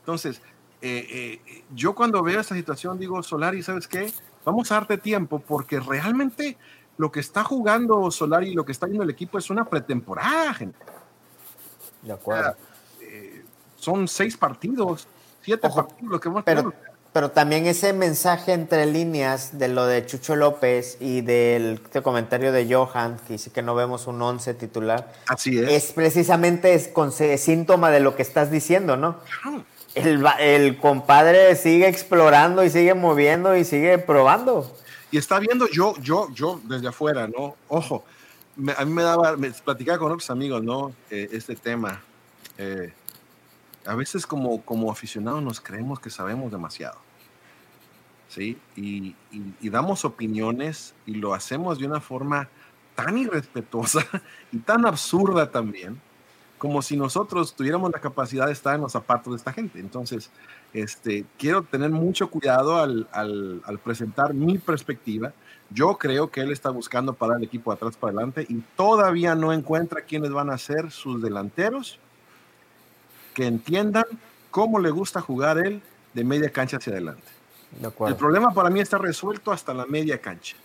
[0.00, 0.40] Entonces,
[0.80, 4.12] eh, eh, yo cuando veo esta situación digo, Solari, ¿sabes qué?
[4.44, 6.56] Vamos a darte tiempo porque realmente
[6.96, 10.54] lo que está jugando Solari y lo que está viendo el equipo es una pretemporada,
[10.54, 10.78] gente.
[12.02, 12.54] De acuerdo.
[13.76, 15.06] Son seis partidos,
[15.42, 16.93] siete Ojo, partidos los que hemos Pero, tenido.
[17.14, 22.50] Pero también ese mensaje entre líneas de lo de Chucho López y del este comentario
[22.52, 25.70] de Johan, que dice que no vemos un 11 titular, Así es.
[25.70, 29.16] es precisamente es, con- es síntoma de lo que estás diciendo, ¿no?
[29.94, 34.70] El, el compadre sigue explorando y sigue moviendo y sigue probando.
[35.12, 37.54] y está viendo yo, yo, yo desde afuera, ¿no?
[37.68, 38.04] Ojo,
[38.56, 40.92] me- a mí me daba, me platicaba con otros amigos, ¿no?
[41.10, 42.02] Eh, este tema.
[42.58, 42.92] Eh,
[43.86, 46.96] a veces como, como aficionados nos creemos que sabemos demasiado,
[48.38, 49.14] Y,
[49.62, 52.48] damos opiniones y lo hacemos de una forma
[52.94, 54.06] tan irrespetuosa
[54.52, 56.00] y tan absurda también,
[56.58, 59.80] como si nosotros tuviéramos la capacidad de estar en los zapatos de esta gente.
[59.80, 60.30] Entonces,
[60.72, 65.32] este, quiero tener mucho cuidado al, al- al presentar mi perspectiva.
[65.70, 69.34] Yo creo que él está buscando parar el equipo de atrás para adelante y todavía
[69.34, 71.98] no encuentra quiénes van a ser sus delanteros
[73.34, 74.04] que entiendan
[74.50, 75.82] cómo le gusta jugar él
[76.12, 77.33] de media cancha hacia adelante.
[77.80, 80.56] De El problema para mí está resuelto hasta la media cancha.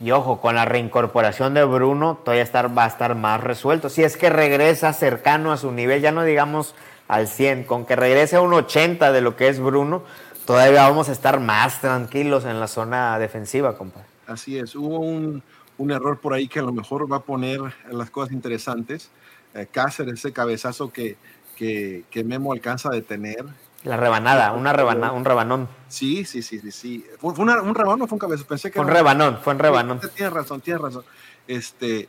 [0.00, 3.88] Y ojo, con la reincorporación de Bruno, todavía estar, va a estar más resuelto.
[3.88, 6.74] Si es que regresa cercano a su nivel, ya no digamos
[7.06, 10.02] al 100, con que regrese a un 80 de lo que es Bruno,
[10.46, 14.06] todavía vamos a estar más tranquilos en la zona defensiva, compadre.
[14.26, 15.42] Así es, hubo un,
[15.78, 17.60] un error por ahí que a lo mejor va a poner
[17.90, 19.10] las cosas interesantes.
[19.54, 21.16] Eh, Cáceres, ese cabezazo que,
[21.56, 23.44] que, que Memo alcanza a detener.
[23.84, 25.68] La rebanada, una rebana, un rebanón.
[25.88, 26.70] Sí, sí, sí, sí.
[26.70, 27.06] sí.
[27.18, 28.46] ¿Fue, una- un rebanón o fue un cabezazo?
[28.46, 30.00] Pensé que Fue un era- rebanón, fue un rebanón.
[30.00, 31.04] Sí, Tienes razón, tienes razón.
[31.48, 32.08] Este, eh,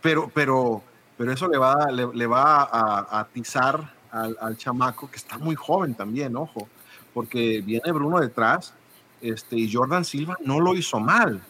[0.00, 0.82] pero, pero,
[1.18, 5.56] pero eso le va, le, le va a, atizar al, al chamaco, que está muy
[5.56, 6.68] joven también, ojo,
[7.12, 8.72] porque viene Bruno detrás,
[9.20, 11.42] este, y Jordan Silva no lo hizo mal,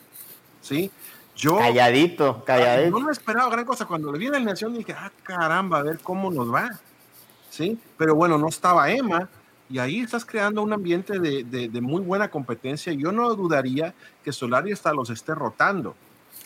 [0.62, 0.90] ¿sí?
[1.36, 2.99] Yo, Calladito, calladito.
[2.99, 3.84] no me esperaba gran cosa.
[3.86, 6.70] Cuando le vi la alineación dije, ah, caramba, a ver cómo nos va.
[7.55, 7.78] ¿Sí?
[7.96, 9.28] Pero bueno, no estaba Emma
[9.70, 12.92] y ahí estás creando un ambiente de, de- de muy buena competencia.
[12.92, 13.94] Yo no dudaría
[14.24, 15.94] que Solari hasta los esté rotando.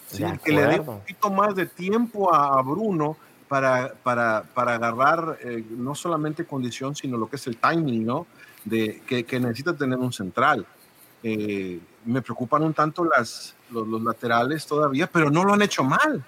[0.09, 0.23] ¿sí?
[0.45, 3.17] Que le dé un poquito más de tiempo a, a Bruno
[3.49, 8.27] para, para, para agarrar eh, no solamente condición, sino lo que es el timing, ¿no?
[8.67, 10.67] De, que, que necesita tener un central.
[11.23, 15.83] Eh, me preocupan un tanto las, los, los laterales todavía, pero no lo han hecho
[15.85, 16.23] mal.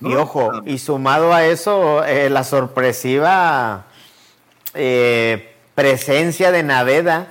[0.00, 0.62] No Y ojo, mal.
[0.68, 3.84] y sumado a eso, eh, la sorpresiva
[4.74, 7.28] eh, presencia de Naveda.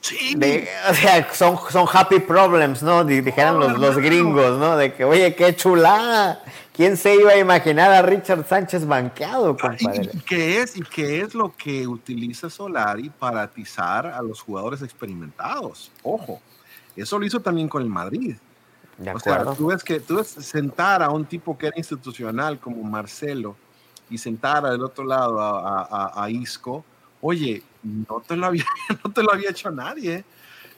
[0.00, 3.04] Sí, de- o sea, son, son happy problems, ¿no?
[3.04, 4.76] Di- Dijeran los, los gringos, ¿no?
[4.76, 6.42] De que, oye, qué chulada.
[6.74, 10.10] ¿Quién se iba a imaginar a Richard Sánchez banqueado, Ah, compadre?
[10.12, 14.82] y qué es, y qué es lo que utiliza Solari para atizar a los jugadores
[14.82, 15.90] experimentados.
[16.02, 16.40] Ojo,
[16.96, 18.36] eso lo hizo también con el Madrid.
[18.98, 19.54] De O sea, acuerdo.
[19.54, 23.56] tú ves que tú ves sentar a un tipo que era institucional como Marcelo
[24.08, 25.88] y sentar del otro lado a, a-
[26.20, 26.84] a- a Isco,
[27.20, 28.64] oye, no te lo había,
[29.04, 30.24] no te lo había hecho nadie.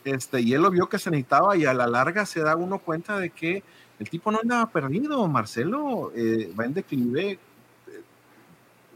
[0.05, 2.79] Este, y él lo vio que se necesitaba y a la larga se da uno
[2.79, 3.63] cuenta de que
[3.99, 5.27] el tipo no andaba perdido.
[5.27, 7.39] Marcelo eh, va en declive eh,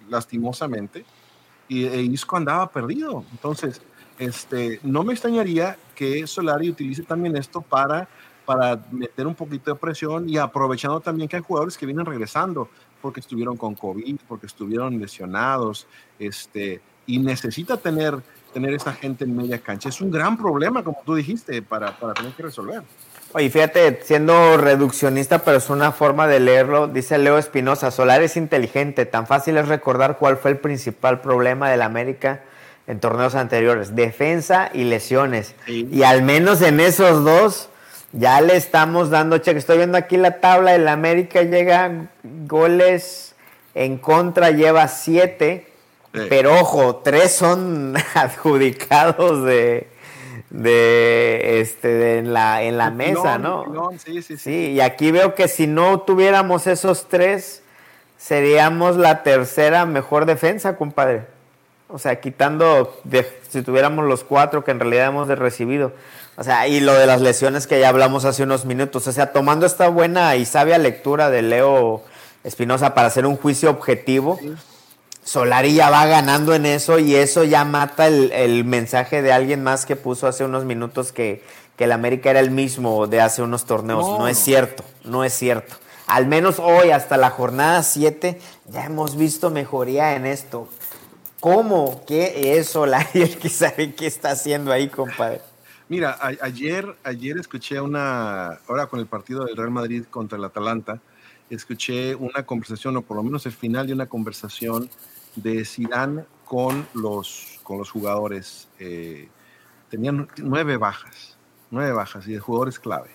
[0.09, 1.05] lastimosamente
[1.69, 3.25] y e Isco andaba perdido.
[3.33, 3.81] Entonces,
[4.19, 8.09] este, no me extrañaría que Solari utilice también esto para,
[8.45, 12.69] para meter un poquito de presión y aprovechando también que hay jugadores que vienen regresando
[13.01, 15.87] porque estuvieron con COVID, porque estuvieron lesionados,
[16.19, 18.19] este, y necesita tener,
[18.53, 19.89] tener esa gente en media cancha.
[19.89, 22.83] Es un gran problema, como tú dijiste, para, para tener que resolver.
[23.33, 28.37] Oye, fíjate, siendo reduccionista, pero es una forma de leerlo, dice Leo Espinosa, Solar es
[28.37, 32.43] inteligente, tan fácil es recordar cuál fue el principal problema del América
[32.89, 35.55] en torneos anteriores, defensa y lesiones.
[35.69, 37.69] Y al menos en esos dos
[38.13, 39.59] ya le estamos dando cheque.
[39.59, 43.35] Estoy viendo aquí la tabla, el América llega goles
[43.75, 45.69] en contra, lleva siete,
[46.29, 49.89] pero ojo, tres son adjudicados de
[50.51, 53.93] de este en la en la mesa, ¿no?
[54.05, 54.73] sí, sí, sí.
[54.73, 57.63] y aquí veo que si no tuviéramos esos tres,
[58.19, 61.23] seríamos la tercera mejor defensa, compadre.
[61.89, 63.01] O sea, quitando
[63.49, 65.93] si tuviéramos los cuatro que en realidad hemos recibido.
[66.41, 69.07] O sea, y lo de las lesiones que ya hablamos hace unos minutos.
[69.07, 72.03] O sea, tomando esta buena y sabia lectura de Leo
[72.45, 74.41] Espinosa para hacer un juicio objetivo.
[75.23, 79.85] Solari ya va ganando en eso y eso ya mata el, mensaje de alguien más
[79.85, 81.45] que puso hace unos minutos que,
[81.77, 84.07] el América era el mismo de hace unos torneos.
[84.07, 84.27] No.
[84.27, 85.75] es cierto, no es cierto.
[86.07, 90.69] Al menos hoy, hasta la jornada 7, ya hemos visto mejoría en esto.
[91.39, 92.03] ¿Cómo?
[92.07, 95.50] ¿Qué es Solari el que sabe qué está haciendo ahí, compadre?
[95.91, 101.01] Mira, ayer, ayer escuché una, ahora con el partido del Real Madrid contra el Atalanta,
[101.51, 104.89] escuché una conversación, o por lo menos el final de una conversación
[105.35, 108.69] de Zidane con los, con los jugadores.
[108.79, 109.29] Eh,
[109.89, 111.37] tenían nueve bajas,
[111.73, 113.11] nueve bajas y de jugadores clave.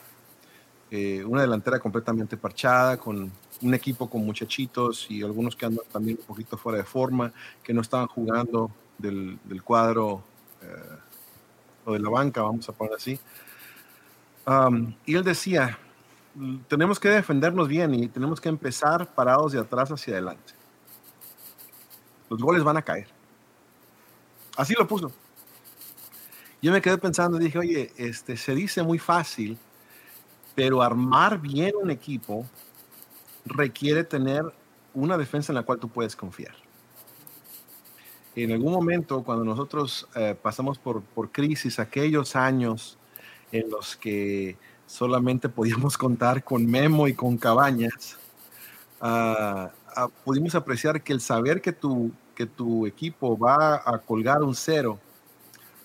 [0.92, 6.18] Eh, una delantera completamente parchada, con un equipo con muchachitos y algunos que andan también
[6.20, 7.32] un poquito fuera de forma,
[7.64, 10.26] que no estaban jugando del, del cuadro
[10.62, 11.05] eh,
[11.86, 13.20] o de la banca, vamos a poner así.
[15.06, 15.78] Y él decía,
[16.68, 20.54] tenemos que defendernos bien y tenemos que empezar parados de atrás hacia adelante
[22.30, 23.08] los goles van a caer.
[24.58, 25.12] Así lo puso.
[26.62, 29.58] Yo me quedé pensando dije, oye, este, se dice muy fácil,
[30.56, 32.46] pero armar bien un equipo
[33.46, 34.44] requiere tener
[34.94, 36.56] una defensa en la cual tú puedes confiar.
[38.36, 42.98] En algún momento, cuando nosotros eh, pasamos por, crisis, aquellos años
[43.52, 48.18] en los que solamente podíamos contar con Memo y con Cabañas,
[49.02, 49.70] uh,
[50.26, 55.00] pudimos apreciar que el saber que tu, que tu equipo va a colgar un cero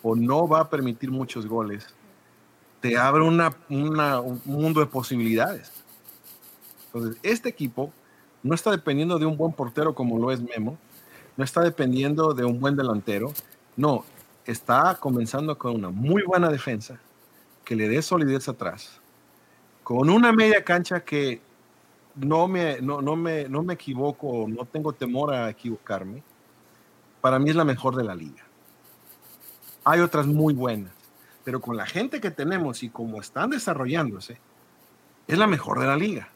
[0.02, 1.86] o no va a permitir muchos goles,
[2.80, 5.70] te abre una, un mundo de posibilidades.
[6.86, 7.92] Entonces, este equipo
[8.42, 10.78] no está dependiendo de un buen portero como lo es Memo,
[11.40, 13.32] no está dependiendo de un buen delantero,
[13.74, 14.04] no,
[14.44, 17.00] está comenzando con una muy buena defensa
[17.64, 19.00] que le dé solidez atrás,
[19.82, 21.40] con una media cancha que
[22.14, 26.22] no me, no, no, me, no me equivoco, no tengo temor a equivocarme,
[27.22, 28.44] para mí es la mejor de la liga.
[29.84, 30.92] Hay otras muy buenas,
[31.42, 34.38] pero con la gente que tenemos y como están desarrollándose,
[35.26, 36.28] es la mejor de la liga.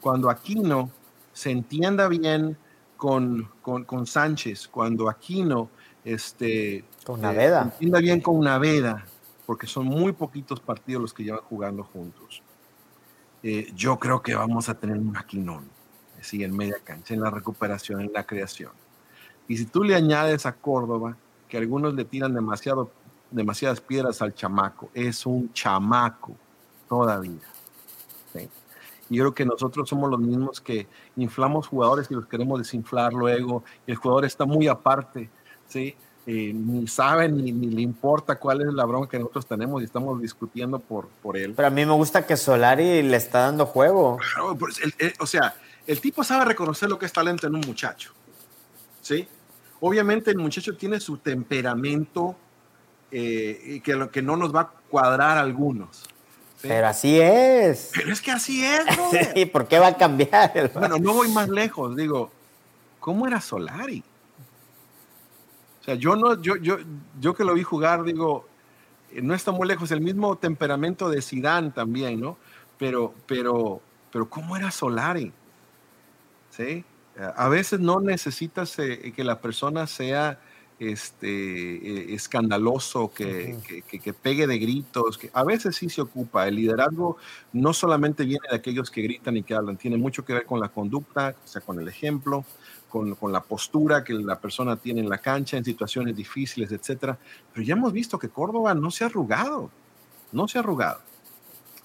[0.00, 0.90] Cuando Aquino
[1.32, 2.58] se entienda bien
[2.96, 5.70] con, con, Sánchez, cuando Aquino
[6.04, 7.62] este, con Naveda.
[7.62, 9.04] se entienda bien con Naveda,
[9.44, 12.42] porque son muy poquitos partidos los que llevan jugando juntos
[13.48, 15.68] eh, yo creo que vamos a tener un maquinón,
[16.20, 18.72] sí, en media cancha, en la recuperación, en la creación.
[19.46, 21.16] Y si tú le añades a Córdoba,
[21.48, 22.90] que algunos le tiran demasiado,
[23.30, 26.34] demasiadas piedras al chamaco, es un chamaco
[26.88, 27.38] todavía.
[28.34, 28.48] Y
[29.08, 30.86] yo creo que nosotros somos los mismos que
[31.16, 35.30] inflamos jugadores y los queremos desinflar luego, el jugador está muy aparte,
[35.68, 35.94] ¿sí?
[36.28, 40.20] Eh, ni sabe ni, le importa cuál es la bronca que nosotros tenemos y estamos
[40.20, 41.54] discutiendo por, por él.
[41.54, 44.18] Pero a mí me gusta que Solari le está dando juego.
[44.58, 44.80] Pues,
[45.20, 45.54] o sea,
[45.86, 48.12] el tipo sabe reconocer lo que es talento en un muchacho.
[49.02, 49.28] ¿Sí?
[49.78, 52.34] Obviamente el muchacho tiene su temperamento
[53.12, 56.08] eh, que, lo, que no nos va a cuadrar a algunos.
[56.62, 57.90] Pero así es.
[57.94, 58.84] Pero es que así es.
[59.34, 60.70] ¿Y ¿por qué va a cambiar?
[60.74, 61.94] Bueno, no voy más lejos.
[61.96, 62.30] Digo,
[63.00, 64.02] ¿cómo era Solari?
[65.86, 66.78] sea, yo no, yo, yo,
[67.20, 68.46] yo que lo vi jugar, digo,
[69.12, 72.36] eh, no está muy lejos, el mismo temperamento de Zidane también, ¿no?
[72.76, 73.80] Pero, pero,
[74.12, 75.32] pero ¿cómo era Solari?
[76.50, 76.84] ¿Sí?
[77.36, 80.38] A veces no necesitas eh, que la persona sea
[80.78, 83.56] este, eh, escandaloso, que,
[83.86, 86.46] que, que, pegue de gritos, que a veces sí se ocupa.
[86.46, 87.16] El liderazgo
[87.52, 90.60] no solamente viene de aquellos que gritan y que hablan, tiene mucho que ver con
[90.60, 92.44] la conducta, o sea, con el ejemplo,
[92.90, 97.18] con, con la postura que la persona tiene en la cancha, en situaciones difíciles, etcétera.
[97.52, 99.70] Pero ya hemos visto que Córdoba no se ha arrugado,
[100.32, 101.00] no se ha arrugado.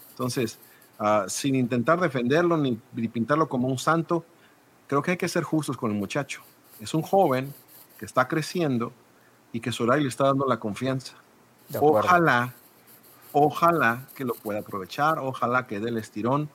[0.09, 0.59] Entonces,
[0.99, 4.25] uh, sin intentar defenderlo ni, ni pintarlo como un santo,
[4.87, 6.41] creo que hay que ser justos con el muchacho.
[6.81, 7.53] Es un joven
[8.01, 8.91] que está creciendo
[9.53, 11.13] y que Soraya le está dando la confianza.
[11.79, 12.51] Ojalá,
[13.31, 16.49] ojalá que lo pueda aprovechar, ojalá que dé el estirón,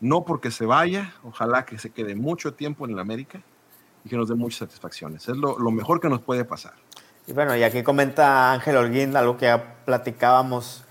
[0.00, 3.42] no porque se vaya, ojalá que se quede mucho tiempo en el América
[4.06, 5.28] y que nos dé muchas satisfacciones.
[5.28, 6.72] Es lo, lo mejor que nos puede pasar.
[7.26, 10.84] Y bueno, y aquí comenta Ángel Holguín algo que ya platicábamos,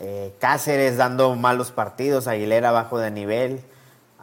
[0.00, 3.60] eh, Cáceres dando malos partidos, Aguilera bajo de nivel,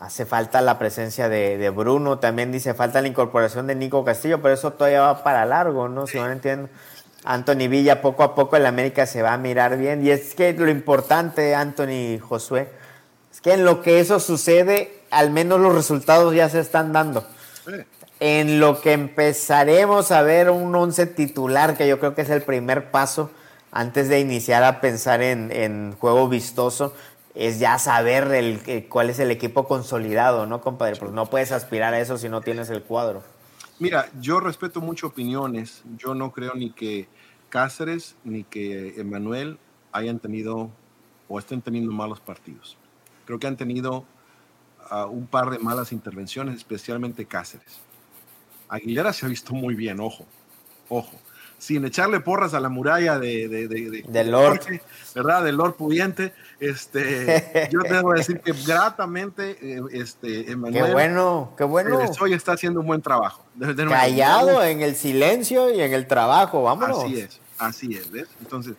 [0.03, 4.41] hace falta la presencia de, de, Bruno, también dice falta la incorporación de Nico Castillo,
[4.41, 6.07] pero eso todavía va para largo, ¿no?
[6.07, 6.69] Si no entiendo.
[7.23, 10.05] Anthony Villa, poco a poco el América se va a mirar bien.
[10.05, 12.69] Y es que lo importante, Anthony Josué,
[13.31, 17.25] es que en lo que eso sucede, al menos los resultados ya se están dando.
[18.19, 22.41] En lo que empezaremos a ver un once titular, que yo creo que es el
[22.41, 23.31] primer paso
[23.71, 26.93] antes de iniciar a pensar en, en juego vistoso,
[27.35, 30.95] es ya saber el, el, cuál es el equipo consolidado, ¿no, compadre?
[30.95, 33.23] Pues no puedes aspirar a eso si no tienes el cuadro.
[33.79, 35.83] Mira, yo respeto mucho opiniones.
[35.97, 37.07] Yo no creo ni que
[37.49, 39.57] Cáceres ni que Emanuel
[39.91, 40.69] hayan tenido
[41.27, 42.77] o estén teniendo malos partidos.
[43.25, 44.05] Creo que han tenido
[44.91, 47.79] uh, un par de malas intervenciones, especialmente Cáceres.
[48.69, 50.25] Aguilera se ha visto muy bien, ojo,
[50.89, 51.19] ojo
[51.63, 54.81] sin echarle porras a la muralla de, de, de, de del Lord, Jorge,
[55.15, 55.45] ¿verdad?
[55.45, 56.33] Del Lord pudiente.
[56.59, 60.87] Este, yo tengo que decir que gratamente, eh, este, Emanuel.
[60.87, 61.99] Qué bueno, qué bueno.
[62.19, 63.45] Hoy está haciendo un buen trabajo.
[63.87, 67.05] Callado en el silencio y en el trabajo, vámonos.
[67.05, 68.27] Así es, así es, ¿ves?
[68.41, 68.75] Entonces,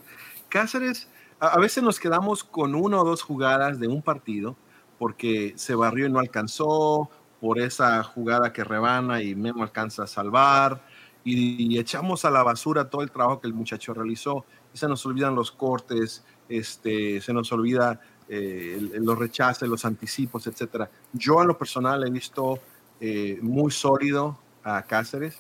[0.51, 1.09] Cáceres,
[1.41, 4.57] a, a veces nos quedamos con una o dos jugadas de un partido
[4.99, 7.09] porque se barrió y no alcanzó,
[7.41, 10.80] por esa jugada que rebana y Memo alcanza a salvar
[11.25, 14.45] y, echamos a la basura todo el trabajo que el muchacho realizó.
[14.72, 20.89] Se nos olvidan los cortes, este, se nos olvida eh, los rechaces, los anticipos, etc.
[21.12, 22.59] Yo en lo personal he visto
[23.01, 25.39] eh, muy sólido a Cáceres,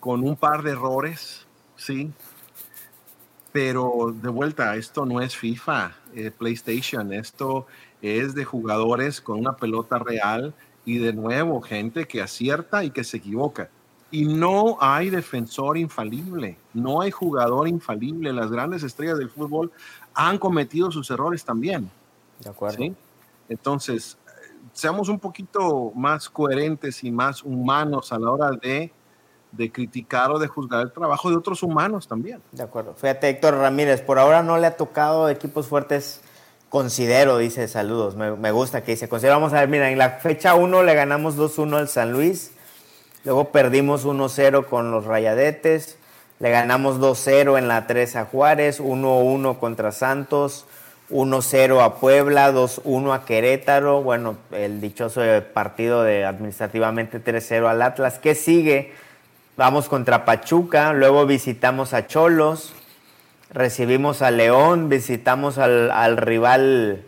[0.00, 1.46] con un par de errores,
[1.76, 2.10] sí,
[3.52, 7.66] pero de vuelta, esto no es FIFA, eh, PlayStation, esto
[8.02, 10.54] es de jugadores con una pelota real
[10.84, 13.70] y de nuevo gente que acierta y que se equivoca.
[14.10, 18.32] Y no hay defensor infalible, no hay jugador infalible.
[18.32, 19.72] Las grandes estrellas del fútbol
[20.14, 21.90] han cometido sus errores también.
[22.40, 22.78] De acuerdo.
[22.78, 22.94] ¿sí?
[23.48, 24.16] Entonces,
[24.72, 28.92] seamos un poquito más coherentes y más humanos a la hora de,
[29.52, 32.40] de criticar o de juzgar el trabajo de otros humanos también.
[32.52, 32.94] De acuerdo.
[32.94, 36.20] Fíjate, Héctor Ramírez, por ahora no le ha tocado equipos fuertes
[36.68, 40.10] considero, dice saludos, me, me, gusta que dice, considero, vamos a ver, mira, en la
[40.10, 42.52] fecha 1 le ganamos 2-1 al San Luis,
[43.26, 45.98] luego perdimos 1-0 con los Rayadetes,
[46.38, 50.64] le ganamos 2-0 en la 3 a Juárez, 1-1 contra Santos,
[51.10, 55.22] 1-0 a Puebla, 2-1 a Querétaro, bueno, el dichoso
[55.52, 58.92] partido de administrativamente 3-0 al Atlas, ¿qué sigue?
[59.56, 62.74] Vamos contra Pachuca, luego visitamos a Cholos,
[63.50, 67.04] recibimos a León, visitamos al, al rival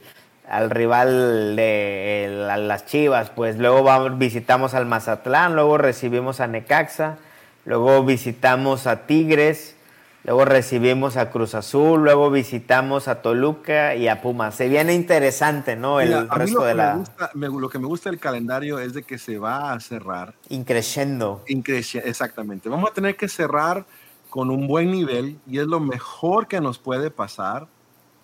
[0.49, 6.40] al rival de el, a las Chivas, pues luego vamos, visitamos al Mazatlán, luego recibimos
[6.40, 7.18] a Necaxa,
[7.66, 9.76] luego visitamos a Tigres,
[10.24, 14.55] luego recibimos a Cruz Azul, luego visitamos a Toluca y a Pumas.
[14.55, 16.01] Se viene interesante, ¿no?
[16.01, 16.92] El Mira, resto de la.
[16.94, 19.80] Me gusta, me, lo que me gusta del calendario es de que se va a
[19.80, 20.34] cerrar.
[20.49, 21.44] Increciendo.
[21.46, 22.70] Increci exactamente.
[22.70, 23.84] Vamos a tener que cerrar
[24.30, 27.66] con un buen nivel y es lo mejor que nos puede pasar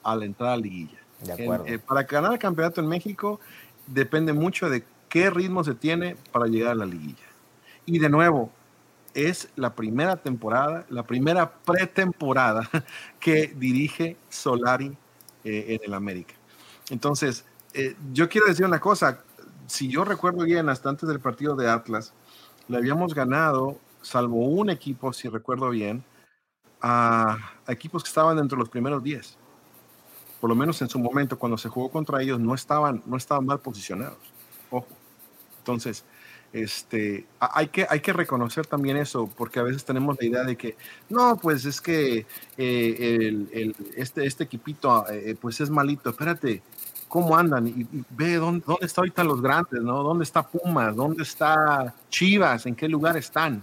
[0.02, 1.03] al entrar a la liguilla.
[1.24, 1.66] De acuerdo.
[1.66, 3.40] En, eh, para ganar el campeonato en México
[3.86, 7.24] depende mucho de qué ritmo se tiene para llegar a la liguilla.
[7.86, 8.50] Y de nuevo,
[9.14, 12.68] es la primera temporada, la primera pretemporada
[13.20, 14.96] que dirige Solari
[15.44, 16.34] eh, en el América.
[16.90, 19.20] Entonces, eh, yo quiero decir una cosa,
[19.66, 22.12] si yo recuerdo bien, hasta antes del partido de Atlas,
[22.68, 26.04] le habíamos ganado salvo un equipo, si recuerdo bien,
[26.80, 29.38] a, a, equipos que estaban dentro de los primeros 10.
[30.44, 33.46] Por lo menos en su momento, cuando se jugó contra ellos, no estaban, no estaban
[33.46, 34.18] mal posicionados.
[34.70, 34.86] Ojo.
[35.60, 36.04] Entonces,
[36.52, 40.54] este, hay, que, hay que reconocer también eso, porque a veces tenemos la idea de
[40.54, 40.76] que,
[41.08, 42.26] no, pues es que
[42.58, 46.10] eh, el, el, este, este equipito, eh, pues es malito.
[46.10, 46.60] Espérate,
[47.08, 50.02] cómo andan y, ve dónde, dónde están ahorita los grandes, ¿no?
[50.02, 50.94] ¿Dónde está Pumas?
[50.94, 52.66] ¿Dónde está Chivas?
[52.66, 53.62] ¿En qué lugar están?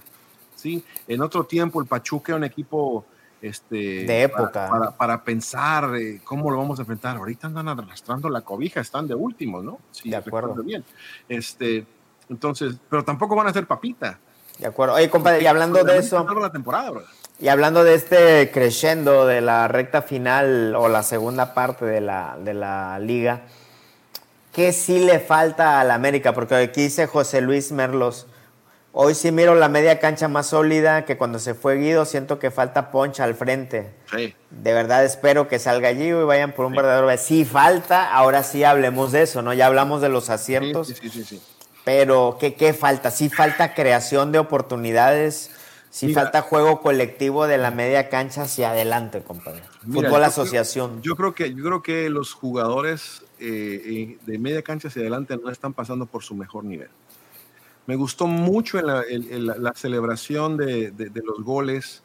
[0.55, 0.83] ¿sí?
[1.07, 3.05] En otro tiempo el Pachuca era un equipo
[3.41, 3.75] este,
[4.05, 4.69] de época.
[4.69, 7.17] Para, para, pensar eh, cómo lo vamos a enfrentar.
[7.17, 9.79] Ahorita andan arrastrando la cobija, están de último, ¿no?
[9.91, 10.61] Sí, de acuerdo.
[10.63, 10.83] Bien.
[11.27, 11.85] Este,
[12.29, 14.19] entonces, pero tampoco van a ser papita.
[14.59, 14.95] De acuerdo.
[14.95, 16.23] Oye, compadre, y hablando de eso.
[16.39, 17.03] La temporada, bro.
[17.39, 22.37] Y hablando de este crescendo de la recta final o la segunda parte de la,
[22.39, 23.41] de la liga,
[24.53, 26.33] ¿qué sí le falta al América?
[26.33, 28.27] Porque aquí dice José Luis Merlos.
[28.93, 32.51] Hoy sí miro la media cancha más sólida que cuando se fue Guido, siento que
[32.51, 33.93] falta poncha al frente.
[34.13, 34.35] Sí.
[34.49, 37.09] De verdad espero que salga Guido y vayan por un verdadero...
[37.17, 39.53] Sí falta, ahora sí hablemos de eso, ¿no?
[39.53, 40.87] Ya hablamos de los aciertos.
[40.87, 41.23] Sí, sí, sí.
[41.23, 41.41] sí.
[41.85, 43.11] Pero, ¿qué, ¿qué falta?
[43.11, 45.51] Sí falta creación de oportunidades,
[45.89, 49.61] sí Mira, falta juego colectivo de la media cancha hacia adelante, compadre.
[49.83, 50.89] Mira, Fútbol yo asociación.
[50.99, 55.01] Creo, yo creo que yo creo que los jugadores eh, eh, de media cancha hacia
[55.01, 56.89] adelante no están pasando por su mejor nivel.
[57.87, 59.03] Me gustó mucho la,
[59.75, 62.03] celebración de, los goles.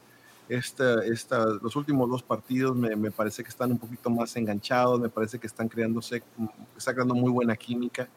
[0.48, 5.08] Esta, esta, los últimos dos partidos me, parece que están un poquito más enganchados, me
[5.08, 6.22] parece que están creándose,
[6.76, 8.08] está creando muy buena química.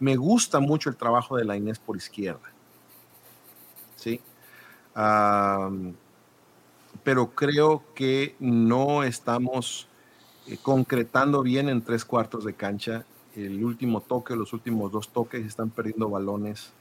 [0.00, 2.52] Me gusta mucho el trabajo de la Inés por izquierda.
[3.96, 4.20] ¿Sí?
[7.04, 9.88] Pero creo que no estamos
[10.46, 13.04] eh, concretando bien en tres cuartos de cancha.
[13.34, 16.72] El último toque, los últimos dos toques están perdiendo balones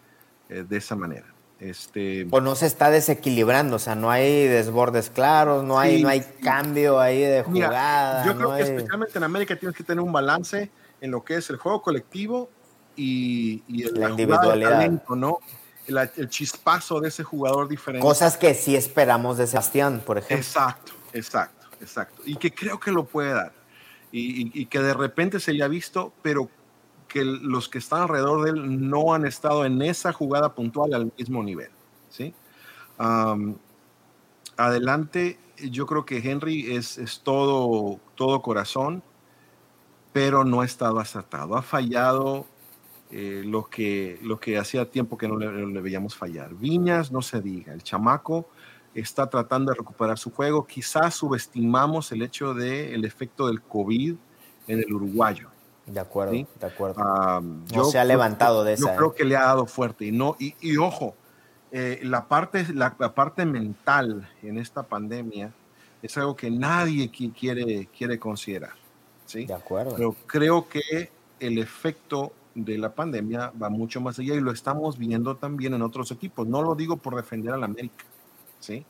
[0.50, 1.26] eh, de esa manera.
[1.60, 6.04] Este, pues no se está desequilibrando, o sea, no hay desbordes claros, no hay, sí,
[6.04, 8.24] no hay cambio ahí de jugada.
[8.24, 8.70] Mira, yo creo no que hay...
[8.70, 10.70] especialmente en América tienes que tener un balance
[11.02, 12.50] en lo que es el juego colectivo
[12.95, 15.39] y, y el, la, individualidad, talento, ¿no?
[15.88, 18.06] El, el, chispazo de ese jugador diferente.
[18.06, 20.38] Cosas que sí esperamos de Sebastián, por ejemplo.
[20.38, 22.22] Exacto, exacto, exacto.
[22.24, 23.54] Y que creo que lo puede dar.
[24.12, 26.50] Y, y, y que de repente se haya visto, pero
[27.08, 31.12] que los que están alrededor de él no han estado en esa jugada puntual al
[31.18, 31.70] mismo nivel.
[32.10, 32.34] ¿sí?
[34.58, 39.03] Adelante, yo creo que Henry es, todo, todo corazón,
[40.14, 41.55] pero no ha estado acertado.
[41.55, 42.47] Ha fallado
[43.12, 46.55] eh, lo, que, lo que hacía tiempo que no le, veíamos fallar.
[46.55, 48.49] Viñas, no se diga, el chamaco
[48.95, 50.66] está tratando de recuperar su juego.
[50.66, 54.16] Quizás subestimamos el hecho del el efecto del COVID
[54.68, 55.49] en el uruguayo.
[55.88, 56.46] De acuerdo, ¿sí?
[56.60, 57.02] de acuerdo.
[57.42, 58.92] No yo, se ha levantado de esa.
[58.92, 60.06] Yo creo que le ha dado fuerte.
[60.06, 61.16] Y, no, y, y ojo,
[61.72, 65.54] eh, la, parte, la, la, parte mental en esta pandemia
[66.02, 68.74] es algo que nadie quiere, quiere considerar.
[69.26, 69.46] ¿sí?
[69.46, 69.96] De acuerdo.
[69.96, 71.10] Pero creo que
[71.40, 75.82] el efecto de la pandemia va mucho más allá y lo estamos viendo también en
[75.82, 76.48] otros equipos.
[76.48, 78.04] No lo digo por defender a la América.
[78.60, 78.86] ¿sí?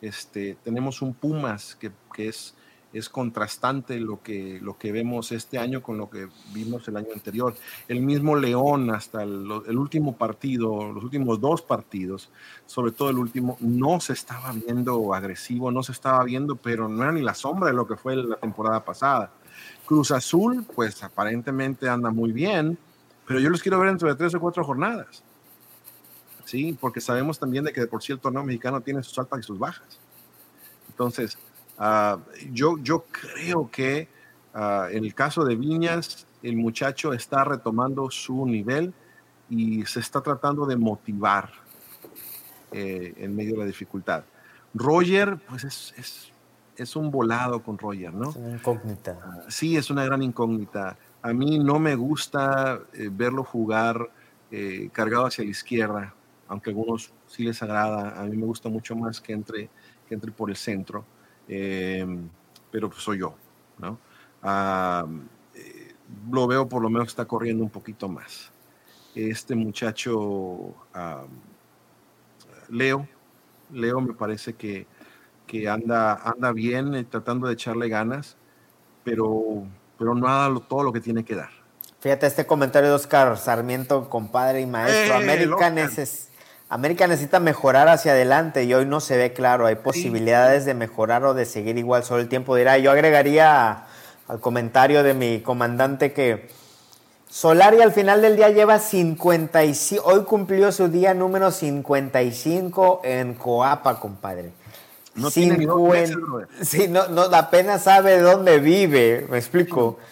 [0.00, 2.54] Este, tenemos un Pumas que, que es
[2.92, 7.08] es contrastante lo que, lo que vemos este año con lo que vimos el año
[7.14, 7.54] anterior.
[7.88, 12.30] El mismo León hasta el, último partido, los últimos dos partidos,
[12.66, 17.02] sobre todo el último, no se estaba viendo agresivo, no se estaba viendo, pero no
[17.02, 19.32] era ni la sombra de lo que fue la temporada pasada.
[19.86, 22.78] Cruz Azul, pues aparentemente anda muy bien,
[23.26, 25.22] pero yo los quiero ver dentro de tres o cuatro jornadas.
[26.44, 29.40] Sí, porque sabemos también de que de por sí el torneo mexicano tiene sus altas
[29.40, 29.98] y sus bajas.
[30.90, 31.38] Entonces,
[31.78, 32.20] Uh,
[32.52, 34.08] yo, yo creo que
[34.54, 38.92] uh, en el caso de Viñas, el muchacho está retomando su nivel
[39.48, 41.50] y se está tratando de motivar
[42.72, 44.24] eh, en medio de la dificultad.
[44.74, 46.32] Roger, pues es, es,
[46.76, 48.30] es un volado con Roger, ¿no?
[48.30, 49.12] Es una incógnita.
[49.12, 50.96] Uh, sí, es una gran incógnita.
[51.20, 54.10] A mí no me gusta eh, verlo jugar
[54.50, 56.14] eh, cargado hacia la izquierda,
[56.48, 58.18] aunque a algunos sí les agrada.
[58.20, 59.68] A mí me gusta mucho más que entre,
[60.08, 61.04] que entre por el centro.
[61.48, 62.06] Eh,
[62.70, 63.34] pero pues soy yo,
[63.78, 63.98] ¿no?
[64.42, 65.20] Uh,
[65.54, 65.94] eh,
[66.30, 68.50] lo veo por lo menos que está corriendo un poquito más.
[69.14, 70.74] Este muchacho, uh,
[72.68, 73.06] Leo,
[73.70, 74.86] Leo me parece que,
[75.46, 78.36] que anda, anda bien eh, tratando de echarle ganas,
[79.04, 79.64] pero,
[79.98, 81.50] pero no ha dado todo lo que tiene que dar.
[82.00, 85.14] Fíjate este comentario de Oscar Sarmiento, compadre y maestro.
[85.14, 86.31] ¡Eh, América necesita
[86.72, 89.66] América necesita mejorar hacia adelante y hoy no se ve claro.
[89.66, 92.02] Hay posibilidades de mejorar o de seguir igual.
[92.02, 92.78] Solo el tiempo dirá.
[92.78, 93.84] Yo agregaría
[94.26, 96.48] al comentario de mi comandante que
[97.28, 100.02] Solari al final del día lleva 55.
[100.02, 104.52] Hoy cumplió su día número 55 en Coapa, compadre.
[105.14, 106.16] No 50, tiene
[106.62, 109.26] sí, no, no, apenas sabe dónde vive.
[109.28, 109.98] Me explico.
[110.00, 110.11] Sí.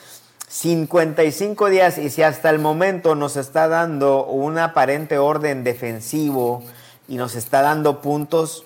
[0.51, 6.65] 55 días y si hasta el momento nos está dando un aparente orden defensivo
[7.07, 8.65] y nos está dando puntos,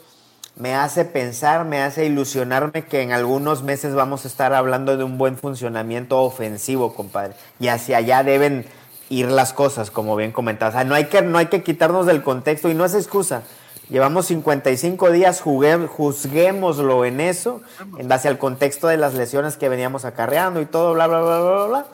[0.57, 5.05] me hace pensar, me hace ilusionarme que en algunos meses vamos a estar hablando de
[5.05, 7.35] un buen funcionamiento ofensivo, compadre.
[7.61, 8.65] Y hacia allá deben
[9.11, 10.77] ir las cosas, como bien comentabas.
[10.77, 13.43] O sea, no hay que, no hay que quitarnos del contexto y no es excusa.
[13.91, 17.61] Llevamos 55 días, jugué, juzguémoslo en eso,
[17.99, 21.41] en base al contexto de las lesiones que veníamos acarreando y todo, bla, bla, bla,
[21.41, 21.87] bla, bla.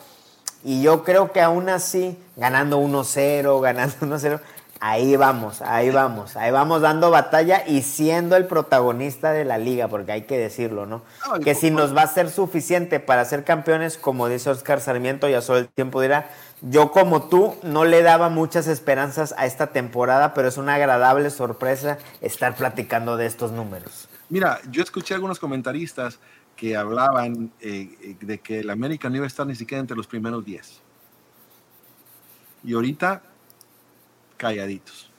[0.63, 4.39] Y yo creo que aún así, ganando 1-0, ganando 1-0,
[4.79, 9.87] ahí vamos, ahí vamos, ahí vamos dando batalla y siendo el protagonista de la liga,
[9.87, 11.03] porque hay que decirlo, ¿no?
[11.43, 15.41] que si nos va a ser suficiente para ser campeones, como dice Oscar Sarmiento, ya
[15.41, 16.29] solo el tiempo dirá,
[16.61, 21.29] yo como tú no le daba muchas esperanzas a esta temporada, pero es una agradable
[21.31, 24.07] sorpresa estar platicando de estos números.
[24.29, 26.19] Mira, yo escuché algunos comentaristas
[26.55, 30.05] que hablaban eh, de que el América no iba a estar ni siquiera entre los
[30.05, 30.81] primeros 10.
[32.63, 33.23] Y ahorita,
[34.37, 35.09] calladitos.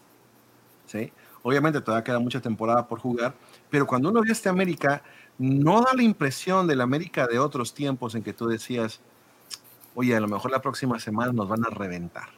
[0.86, 1.12] ¿Sí?
[1.42, 3.34] Obviamente todavía queda mucha temporada por jugar,
[3.68, 5.02] pero cuando uno ve este América,
[5.38, 9.00] no da la impresión del América de otros tiempos en que tú decías,
[9.94, 12.28] oye, a lo mejor la próxima semana nos van a reventar.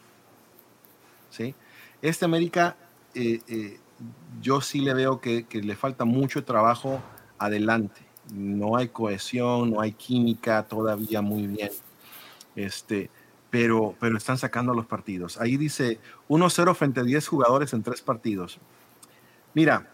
[1.30, 1.54] ¿Sí?
[2.02, 2.76] Este América,
[3.14, 3.80] eh, eh,
[4.40, 7.00] yo sí le veo que, le falta mucho trabajo
[7.38, 8.02] adelante.
[8.32, 11.70] No hay cohesión, no hay química todavía muy bien.
[12.56, 13.10] Este,
[13.50, 15.40] pero, pero están sacando los partidos.
[15.40, 15.98] Ahí dice
[16.28, 18.58] 1-0 frente a 10 jugadores en tres partidos.
[19.54, 19.88] Mira,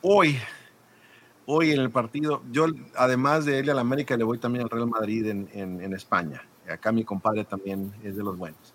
[0.00, 0.38] hoy
[1.46, 2.66] hoy en el partido, yo
[2.96, 6.42] además de él al América le voy también al Real Madrid en, España.
[6.68, 8.74] Acá mi compadre también es de los buenos.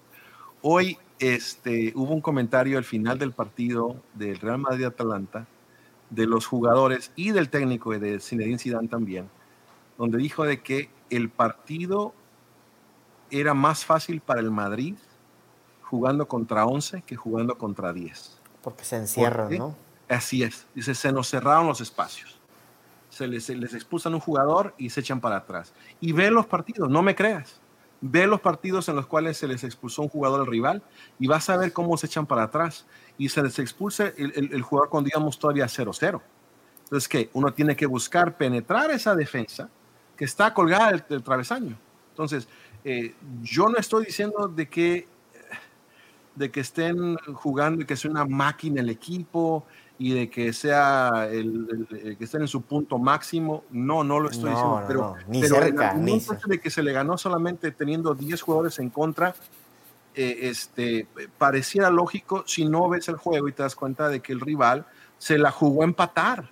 [0.61, 5.47] Hoy este, hubo un comentario al final del partido del Real Madrid-Atalanta
[6.09, 9.30] de los jugadores y del técnico y de Zinedine Zidane también,
[9.97, 12.13] donde dijo de que el partido
[13.32, 14.95] era más fácil para el Madrid
[15.82, 18.41] jugando contra 11 que jugando contra 10.
[18.61, 19.76] Porque se encierran, ¿no?
[20.09, 20.68] Así es.
[20.76, 22.34] Dice, se nos cerraron los espacios
[23.16, 25.74] se les, expulsan un jugador y se echan para atrás.
[26.01, 27.61] Y ve los partidos, no me creas.
[28.01, 30.84] Ve los partidos en los cuales se les expulsó un jugador al rival
[31.18, 32.86] y vas a ver cómo se echan para atrás.
[33.18, 36.22] Y se les expulsa el, jugador cuando digamos todavía 0-0.
[36.84, 39.70] Entonces, que Uno tiene que buscar penetrar esa defensa
[40.18, 41.78] que está colgada del, travesaño.
[42.09, 42.49] Entonces,
[42.84, 45.07] eh, yo no estoy diciendo de que,
[46.36, 49.66] de que estén jugando y que sea una máquina el equipo
[49.97, 51.87] y de que sea el,
[52.17, 56.21] que estén en su punto máximo, no, no lo estoy diciendo, pero, ni cerca, ni
[56.47, 59.33] de que se le ganó solamente teniendo 10 jugadores en contra,
[60.13, 64.33] eh, este, pareciera lógico si no ves el juego y te das cuenta de que
[64.33, 64.85] el rival
[65.17, 66.49] se la jugó a empatar.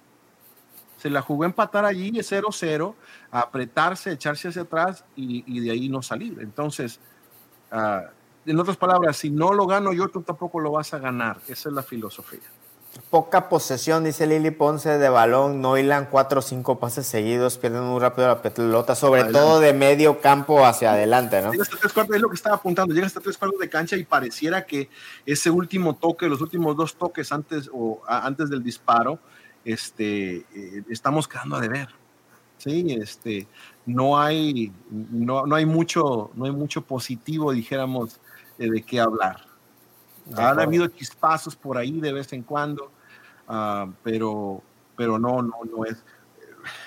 [0.97, 2.95] Se la jugó a empatar allí 0-0,
[3.29, 6.39] apretarse, echarse hacia atrás y, de ahí no salir.
[6.39, 7.01] Entonces,
[7.71, 8.03] ah,
[8.45, 11.39] en otras palabras, si no lo gano yo, tú tampoco lo vas a ganar.
[11.49, 12.39] Esa es la filosofía.
[13.09, 15.61] Poca posesión, dice Lili Ponce, de balón.
[15.61, 19.73] No hilan cuatro o cinco pases seguidos, pierden muy rápido la pelota, sobre todo de
[19.73, 21.51] medio campo hacia adelante, ¿no?
[21.51, 23.95] Llega hasta tres cuartos, es lo que estaba apuntando, llega hasta tres cuartos de cancha
[23.95, 24.89] y pareciera que
[25.25, 29.19] ese último toque, los últimos dos toques antes, o, antes del disparo,
[29.65, 31.89] este, eh, estamos quedando a deber.
[32.57, 33.47] Sí, este,
[33.85, 38.19] no hay, no, no hay mucho, no hay mucho positivo, dijéramos,
[38.59, 39.53] eh, de qué hablar.
[40.36, 42.91] Han habido chispazos por ahí de vez en cuando,
[43.47, 44.61] ah, pero,
[44.95, 46.03] pero no, no, no, es,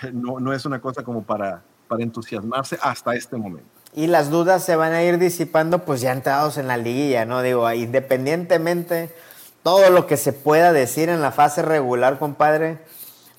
[0.12, 3.68] no, no es una cosa como para, para entusiasmarse hasta este momento.
[3.95, 7.41] Y las dudas se van a ir disipando pues ya entrados en la liguilla, ¿no?
[7.41, 9.14] Digo, independientemente
[9.62, 12.78] todo lo que se pueda decir en la fase regular, compadre,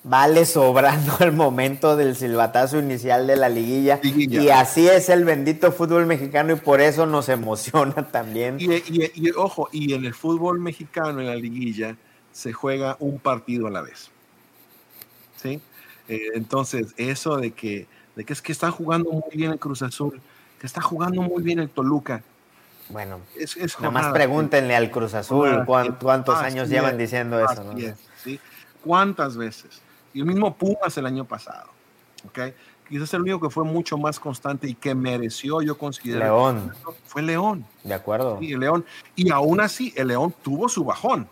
[0.07, 3.99] vale sobrando el momento del silbatazo inicial de la liguilla.
[4.03, 8.57] Y así es el bendito fútbol mexicano y por eso nos emociona también.
[8.59, 11.95] Y, ojo, y en el fútbol mexicano, en la liguilla,
[12.31, 14.09] se juega un partido a la vez.
[15.35, 15.61] ¿Sí?
[16.07, 19.81] Eh, entonces, eso de que, de que es que está jugando muy bien el Cruz
[19.81, 20.21] Azul,
[20.59, 22.23] que está jugando muy bien el Toluca.
[22.89, 27.61] Bueno, es, es nomás pregúntenle al Cruz Azul cuántos años llevan diciendo eso.
[27.65, 27.73] ¿no?
[28.23, 28.39] ¿sí?
[28.81, 29.81] ¿Cuántas veces?
[30.13, 31.69] Y el mismo Pumas el año pasado.
[32.27, 32.53] ¿okay?
[32.87, 36.19] Quizás el único que fue mucho más constante y que mereció, yo considero.
[36.19, 36.73] León.
[37.05, 37.65] Fue León.
[37.83, 38.39] De acuerdo.
[38.39, 38.85] Sí, el León.
[39.15, 41.27] Y aún así, el León tuvo su bajón.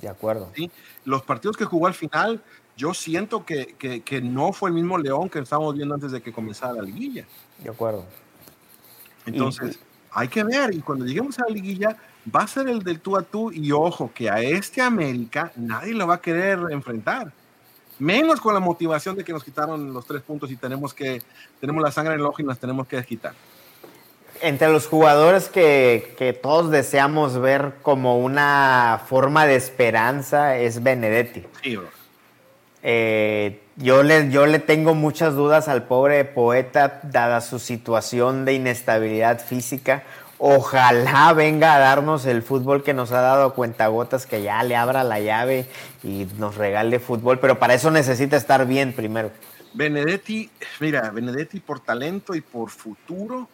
[0.00, 0.50] De acuerdo.
[0.54, 0.70] ¿sí?
[1.04, 2.42] Los partidos que jugó al final,
[2.76, 6.32] yo siento que, que, no fue el mismo León que estábamos viendo antes de que
[6.32, 7.26] comenzara la liguilla.
[7.58, 8.04] De acuerdo.
[9.26, 9.78] Entonces,
[10.10, 10.74] hay que ver.
[10.74, 11.96] Y cuando lleguemos a la liguilla,
[12.34, 13.52] va a ser el del tú a tú.
[13.52, 17.30] Y ojo, que a este América nadie lo va a querer enfrentar
[18.02, 21.22] menos con la motivación de que nos quitaron los tres puntos y tenemos que,
[21.60, 23.32] tenemos la sangre en el ojo y nos tenemos que quitar.
[24.40, 31.44] Entre los jugadores que, que todos deseamos ver como una forma de esperanza es Benedetti.
[31.62, 31.78] Sí,
[32.82, 38.54] eh, yo, le, yo le tengo muchas dudas al pobre poeta, dada su situación de
[38.54, 40.02] inestabilidad física.
[40.44, 45.04] Ojalá venga a darnos el fútbol que nos ha dado cuentagotas, que ya le abra
[45.04, 45.68] la llave
[46.02, 49.30] y nos regale fútbol, pero para eso necesita estar bien primero.
[49.72, 53.48] Benedetti, mira, Benedetti por talento y por futuro,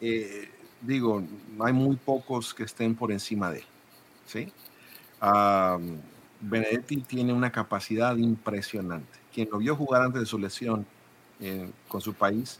[0.00, 0.48] eh,
[0.80, 1.22] digo,
[1.60, 3.66] hay muy pocos que estén por encima de él,
[4.24, 4.52] ¿sí?
[6.40, 9.18] Benedetti tiene una capacidad impresionante.
[9.34, 10.86] Quien lo vio jugar antes de su lesión
[11.40, 12.58] eh, con su país,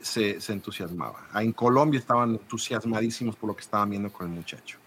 [0.00, 1.26] se, entusiasmaba.
[1.32, 4.78] Ah, en Colombia estaban entusiasmadísimos por lo que estaban viendo con el muchacho.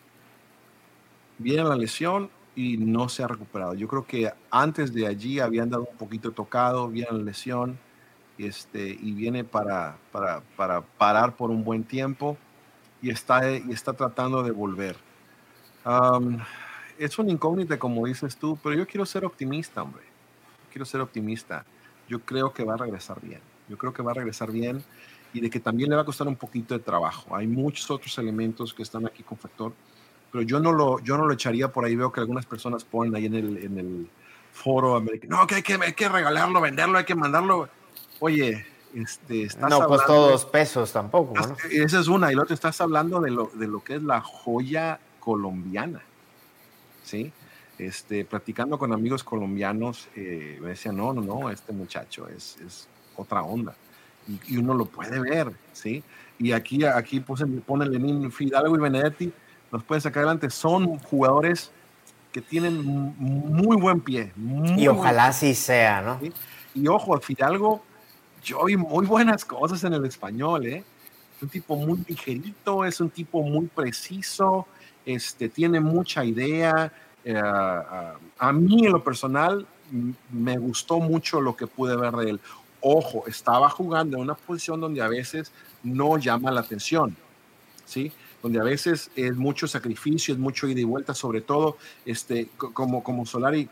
[1.38, 3.74] Viene la lesión y no se ha recuperado.
[3.74, 7.80] Yo creo que antes de allí habían dado un poquito tocado, viene la lesión
[8.38, 12.38] este, y viene para, para, para, parar por un buen tiempo
[13.02, 14.96] y está, y está tratando de volver.
[16.98, 20.04] es un incógnita, como dices tú, pero yo quiero ser optimista, hombre.
[20.72, 21.66] Quiero ser optimista.
[22.08, 23.42] Yo creo que va a regresar bien.
[23.72, 24.84] Yo creo que va a regresar bien
[25.34, 27.34] y de que también le va a costar un poquito de trabajo.
[27.34, 29.72] Hay muchos otros elementos que están aquí con factor,
[30.30, 31.96] pero yo no lo, yo no lo echaría por ahí.
[31.96, 34.10] Veo que algunas personas ponen ahí en el, en el
[34.52, 37.70] foro americano, no, que hay, que hay que regalarlo, venderlo, hay que mandarlo.
[38.20, 41.34] Oye, este, estás no costó dos pesos tampoco.
[41.34, 41.56] ¿no?
[41.72, 42.30] Esa es una.
[42.30, 46.02] Y la otra, estás hablando de lo, de lo que es la joya colombiana.
[47.04, 47.32] ¿Sí?
[47.78, 52.88] Este, practicando con amigos colombianos, eh, me decían, no, no, no, este muchacho es, es
[53.22, 53.76] otra onda.
[54.48, 56.04] Y, uno lo puede ver, ¿sí?
[56.40, 59.32] Y aquí, aquí pone, pone Lenín, Fidalgo y Benedetti,
[59.72, 60.50] nos pueden sacar adelante.
[60.50, 61.72] Son jugadores
[62.32, 64.32] que tienen muy buen pie.
[64.78, 66.20] y ojalá así sea, ¿no?
[66.74, 67.84] Y ojo, Fidalgo,
[68.44, 70.84] yo vi muy buenas cosas en el español, ¿eh?
[71.36, 74.68] Es un tipo muy ligerito, es un tipo muy preciso,
[75.06, 76.92] este, tiene mucha idea.
[77.26, 79.66] Eh, a, a, mí, en lo personal,
[80.32, 82.42] me gustó mucho lo que pude ver de él
[82.82, 85.52] ojo, estaba jugando en una posición donde a veces
[85.84, 87.16] no llama la atención,
[87.86, 88.12] ¿sí?
[88.42, 93.04] Donde a veces es mucho sacrificio, es mucho ida y vuelta, sobre todo este, como,
[93.04, 93.70] como Solari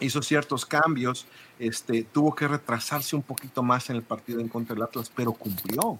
[0.00, 1.26] hizo ciertos cambios,
[1.58, 5.32] este, tuvo que retrasarse un poquito más en el partido en contra del Atlas, pero
[5.32, 5.98] cumplió,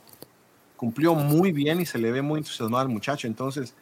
[0.77, 3.27] cumplió muy bien y se le ve muy entusiasmado al muchacho.
[3.27, 3.75] Entonces,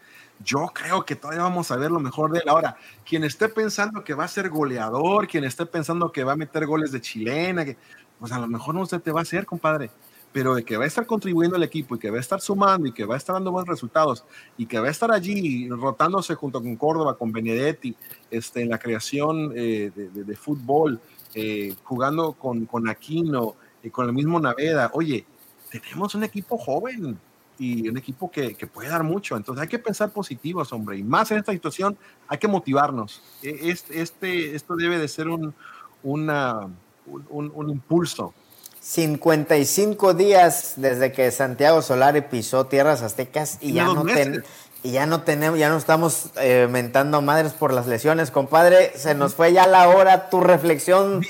[0.43, 2.49] yo creo que todavía vamos a ver lo mejor de él.
[2.49, 6.37] Ahora, quien esté pensando que va a ser goleador, quien esté pensando que va a
[6.37, 7.77] meter goles de chilena, que
[8.21, 9.91] pues a lo mejor no se te va a hacer, compadre,
[10.33, 12.87] pero de que va a estar contribuyendo al equipo y que va a estar sumando
[12.87, 14.25] y que va a estar dando buenos resultados
[14.57, 17.97] y que va a estar allí rotándose junto con Córdoba, con Benedetti,
[18.31, 21.01] este, en la creación eh, de, fútbol,
[21.35, 24.91] eh, jugando con, con Aquino, y con el mismo Naveda.
[24.95, 25.25] Oye,
[25.71, 27.19] tenemos un equipo joven
[27.59, 29.37] y un equipo que, que, puede dar mucho.
[29.37, 30.99] Entonces hay que pensar positivos, hombre.
[30.99, 31.97] Y más en esta situación
[32.29, 33.23] hay que motivarnos.
[33.43, 35.55] E, este, este esto debe de ser un,
[36.03, 36.69] una,
[37.07, 38.35] un, impulso.
[38.81, 44.05] 55 días desde que Santiago Solari pisó tierras aztecas y ya, no
[44.83, 48.93] y ya no tenemos, ya no estamos eh, mentando madres por las lesiones, compadre.
[48.97, 50.31] Se nos fue ya la hora.
[50.31, 51.23] Tu reflexión,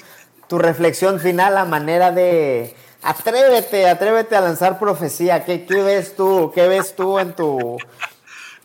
[0.47, 5.45] tu reflexión final a manera de atrévete, atrévete a lanzar profecía.
[5.45, 6.53] ¿Qué, qué ves tú?
[6.55, 7.79] ¿Qué ves tú en tu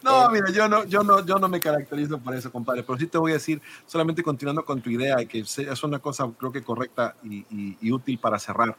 [0.06, 3.08] no, mira, yo no, yo no, yo no me caracterizo por eso, compadre, pero sí
[3.08, 6.52] te voy a decir, solamente continuando con tu idea, y que es una cosa creo
[6.52, 8.78] que correcta y, útil para cerrar.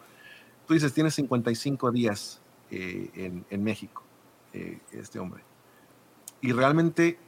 [0.69, 4.05] Tú dices, tienes 55 días eh, en, México,
[4.53, 5.43] eh, este hombre,
[6.41, 7.19] y realmente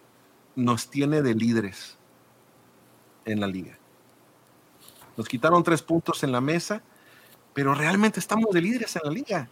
[0.55, 1.99] nos tiene de líderes
[3.25, 3.77] en la liga.
[5.17, 6.83] Nos quitaron tres puntos en la mesa,
[7.53, 9.49] pero realmente estamos de líderes en la liga,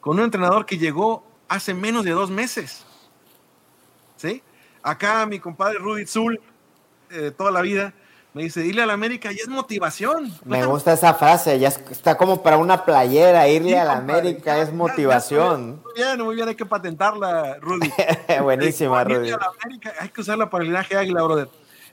[0.00, 2.84] con un entrenador que llegó hace menos de dos meses
[4.24, 4.42] ¿sí?
[4.82, 6.40] Acá mi compadre Rudy Zul,
[7.10, 7.92] eh, toda la vida,
[8.32, 10.32] me dice, irle a la América y es motivación.
[10.44, 14.72] Me gusta esa frase, ya está como para una playera, irle a la América es
[14.72, 15.82] motivación.
[15.82, 17.92] muy bien, muy bien, hay que patentarla, Rudy.
[18.42, 19.30] Buenísima, Rudy.
[20.00, 21.48] hay que usarla para el linaje águila, brother.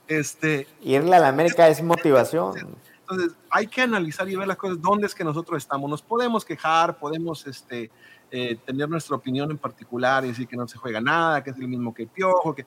[0.08, 2.76] Este, irle a la América es motivación.
[3.02, 5.88] Entonces, hay que analizar y ver las cosas, dónde es que nosotros estamos.
[5.88, 7.90] Nos podemos quejar, podemos este,
[8.34, 11.56] eh, tener nuestra opinión en particular y decir que no se juega nada, que es
[11.58, 12.64] el mismo que Piojo, que...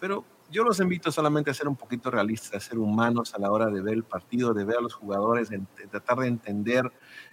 [0.00, 3.52] pero yo los invito solamente a ser un poquito realistas, a ser humanos a la
[3.52, 6.90] hora de ver el partido, de ver a los jugadores, de, tratar de entender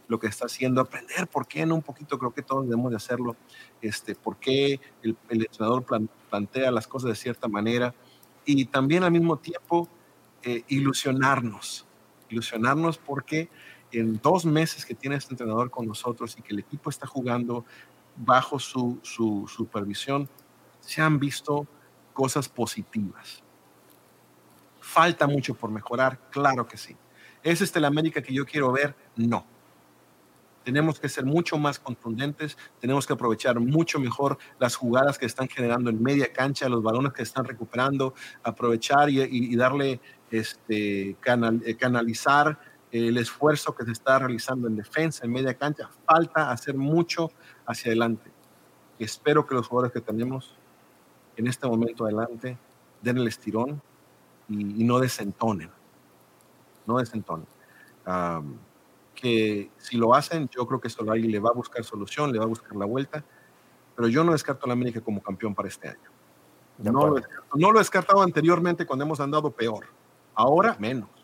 [0.07, 2.97] lo que está haciendo, aprender por qué no un poquito, creo que todos debemos de
[2.97, 3.35] hacerlo,
[3.81, 5.83] este, por qué el, entrenador
[6.29, 7.95] plantea las cosas de cierta manera
[8.45, 9.89] y también al mismo tiempo
[10.43, 11.87] eh, ilusionarnos,
[12.29, 13.49] ilusionarnos porque
[13.99, 17.65] en dos meses que tiene este entrenador con nosotros y que el equipo está jugando
[18.15, 20.29] bajo su, supervisión,
[20.79, 21.67] se han visto
[22.13, 23.43] cosas positivas.
[24.79, 26.95] Falta mucho por mejorar, claro que sí.
[27.41, 28.95] ¿Es este la América que yo quiero ver?
[29.15, 29.45] No.
[30.63, 35.49] tenemos que ser mucho más contundentes, tenemos que aprovechar mucho mejor las jugadas que están
[35.49, 38.13] generando en media cancha, los balones que están recuperando,
[38.43, 39.99] aprovechar y, darle,
[40.31, 42.57] este, eh, canalizar
[42.93, 45.89] el esfuerzo que se está realizando en defensa, en media cancha.
[46.05, 47.31] Falta hacer mucho
[47.65, 48.31] hacia adelante.
[48.99, 50.55] Espero que los jugadores que tenemos
[51.35, 52.55] en este momento adelante
[53.01, 53.81] den el estirón
[54.47, 55.71] y, no desentonen.
[56.85, 57.47] No desentonen.
[59.15, 62.45] que si lo hacen, yo creo que Solari le va a buscar solución, le va
[62.45, 63.23] a buscar la vuelta,
[63.95, 66.11] pero yo no descarto a la América como campeón para este año.
[66.77, 67.21] No lo,
[67.55, 69.87] no lo he descartado anteriormente cuando hemos andado peor.
[70.35, 71.22] Ahora menos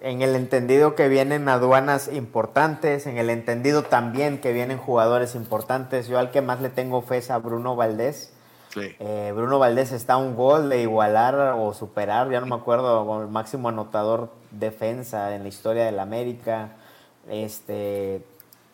[0.00, 6.08] en el entendido que vienen aduanas importantes, en el entendido también que vienen jugadores importantes.
[6.08, 8.32] Yo al que más le tengo fe es a Bruno Valdés.
[8.76, 13.22] Eh, Bruno Valdés está a un gol de igualar o superar, ya no me acuerdo,
[13.22, 16.76] el máximo anotador defensa en la historia del América,
[17.28, 18.24] este,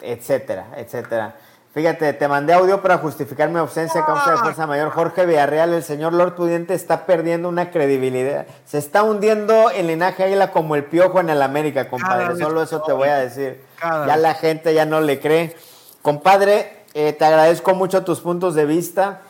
[0.02, 1.36] etcétera, etcétera.
[1.76, 4.88] Fíjate, te mandé audio para justificar mi ausencia a causa de fuerza mayor.
[4.88, 8.46] Jorge Villarreal, el señor Lord Pudiente, está perdiendo una credibilidad.
[8.64, 12.34] Se está hundiendo el linaje águila como el piojo en el América, compadre.
[12.42, 13.62] Solo eso te voy a decir.
[13.82, 15.54] Ya la gente ya no le cree.
[16.00, 19.20] Compadre, eh, te agradezco mucho tus puntos de vista.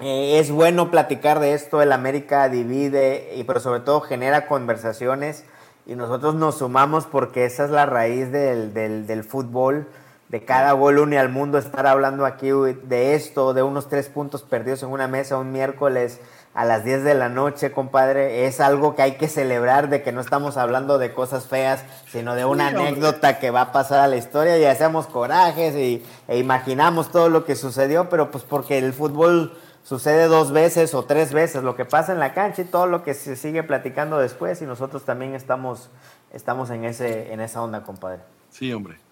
[0.00, 1.82] Eh, es bueno platicar de esto.
[1.82, 5.42] El América divide, y pero sobre todo genera conversaciones.
[5.84, 9.88] Y nosotros nos sumamos porque esa es la raíz del, del, del fútbol
[10.30, 14.42] de cada gol une al mundo estar hablando aquí de esto, de unos tres puntos
[14.42, 16.20] perdidos en una mesa un miércoles
[16.54, 20.12] a las 10 de la noche, compadre, es algo que hay que celebrar, de que
[20.12, 24.08] no estamos hablando de cosas feas, sino de una anécdota que va a pasar a
[24.08, 28.78] la historia y hacemos corajes y, e imaginamos todo lo que sucedió, pero pues porque
[28.78, 32.66] el fútbol sucede dos veces o tres veces, lo que pasa en la cancha y
[32.66, 35.90] todo lo que se sigue platicando después y nosotros también estamos,
[36.32, 38.20] estamos en, ese, en esa onda, compadre.
[38.50, 39.09] Sí, hombre.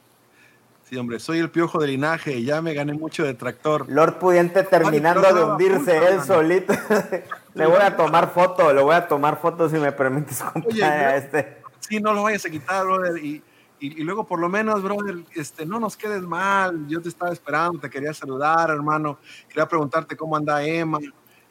[0.88, 3.84] Sí, hombre, soy el piojo de linaje y ya me gané mucho de tractor.
[3.90, 6.72] Lord Pudiente terminando de hundirse él solito.
[7.54, 11.18] le voy a tomar foto, le voy a tomar foto si me permites, compadre.
[11.18, 11.58] este.
[11.80, 13.22] Sí, no lo vayas a quitar, brother.
[13.22, 13.42] Y,
[13.80, 16.86] y, luego, por lo menos, brother, este, no nos quedes mal.
[16.88, 19.18] Yo te estaba esperando, te quería saludar, hermano.
[19.46, 20.98] Quería preguntarte cómo anda Emma.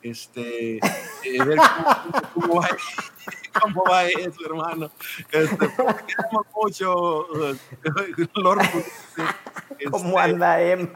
[0.01, 1.57] Este, eh, ver
[2.33, 2.67] cómo, cómo va
[3.61, 4.91] cómo va eso, hermano.
[5.31, 5.69] Este,
[6.55, 7.27] mucho,
[8.35, 8.61] Lord,
[9.91, 10.89] ¿Cómo este, anda Emma?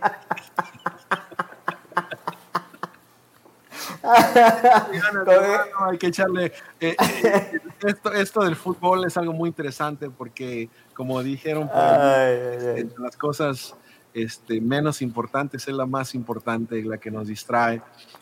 [5.89, 6.51] hay que echarle.
[6.79, 13.15] Eh, eh, esto, esto del fútbol es algo muy interesante porque, como dijeron, pues, las
[13.17, 13.75] cosas
[14.13, 17.81] este, menos importantes es la más importante, la que nos distrae,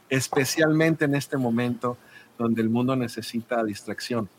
[0.10, 1.98] especialmente en este momento
[2.38, 4.30] donde el mundo necesita distracción,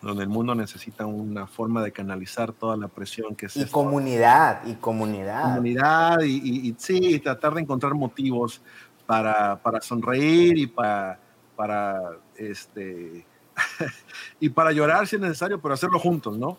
[0.00, 3.60] donde el mundo necesita una forma de canalizar toda la presión que se...
[3.60, 5.42] Y comunidad, y comunidad.
[5.42, 8.62] Comunidad, y, y, sí, tratar de encontrar motivos
[9.06, 11.20] para, para sonreír y para,
[11.54, 12.00] para,
[12.36, 13.26] este,
[14.40, 16.56] y para llorar si es necesario, pero hacerlo juntos, ¿no?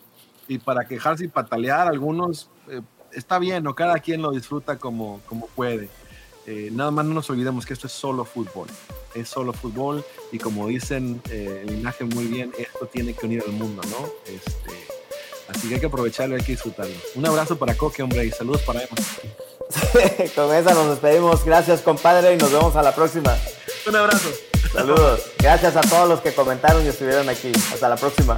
[0.47, 2.81] Y para quejarse y patalear, algunos, eh,
[3.15, 3.75] está bien, ¿no?
[3.75, 5.89] Cada quien lo disfruta como, como puede.
[6.45, 8.67] Eh, nada más no nos olvidemos que esto es solo fútbol.
[9.15, 13.43] Es solo fútbol y como dicen eh, el imagen muy bien, esto tiene que unir
[13.45, 14.09] al mundo, ¿no?
[14.25, 14.71] Este,
[15.47, 16.95] así que hay que aprovecharlo, hay que disfrutarlo.
[17.15, 18.95] Un abrazo para Coque, hombre, y saludos para Emma.
[20.35, 21.45] Con esa nos despedimos.
[21.45, 23.37] Gracias, compadre, y nos vemos a la próxima.
[23.87, 24.29] Un abrazo.
[24.73, 25.21] Saludos.
[25.37, 27.51] Gracias a todos los que comentaron y estuvieron aquí.
[27.71, 28.37] Hasta la próxima.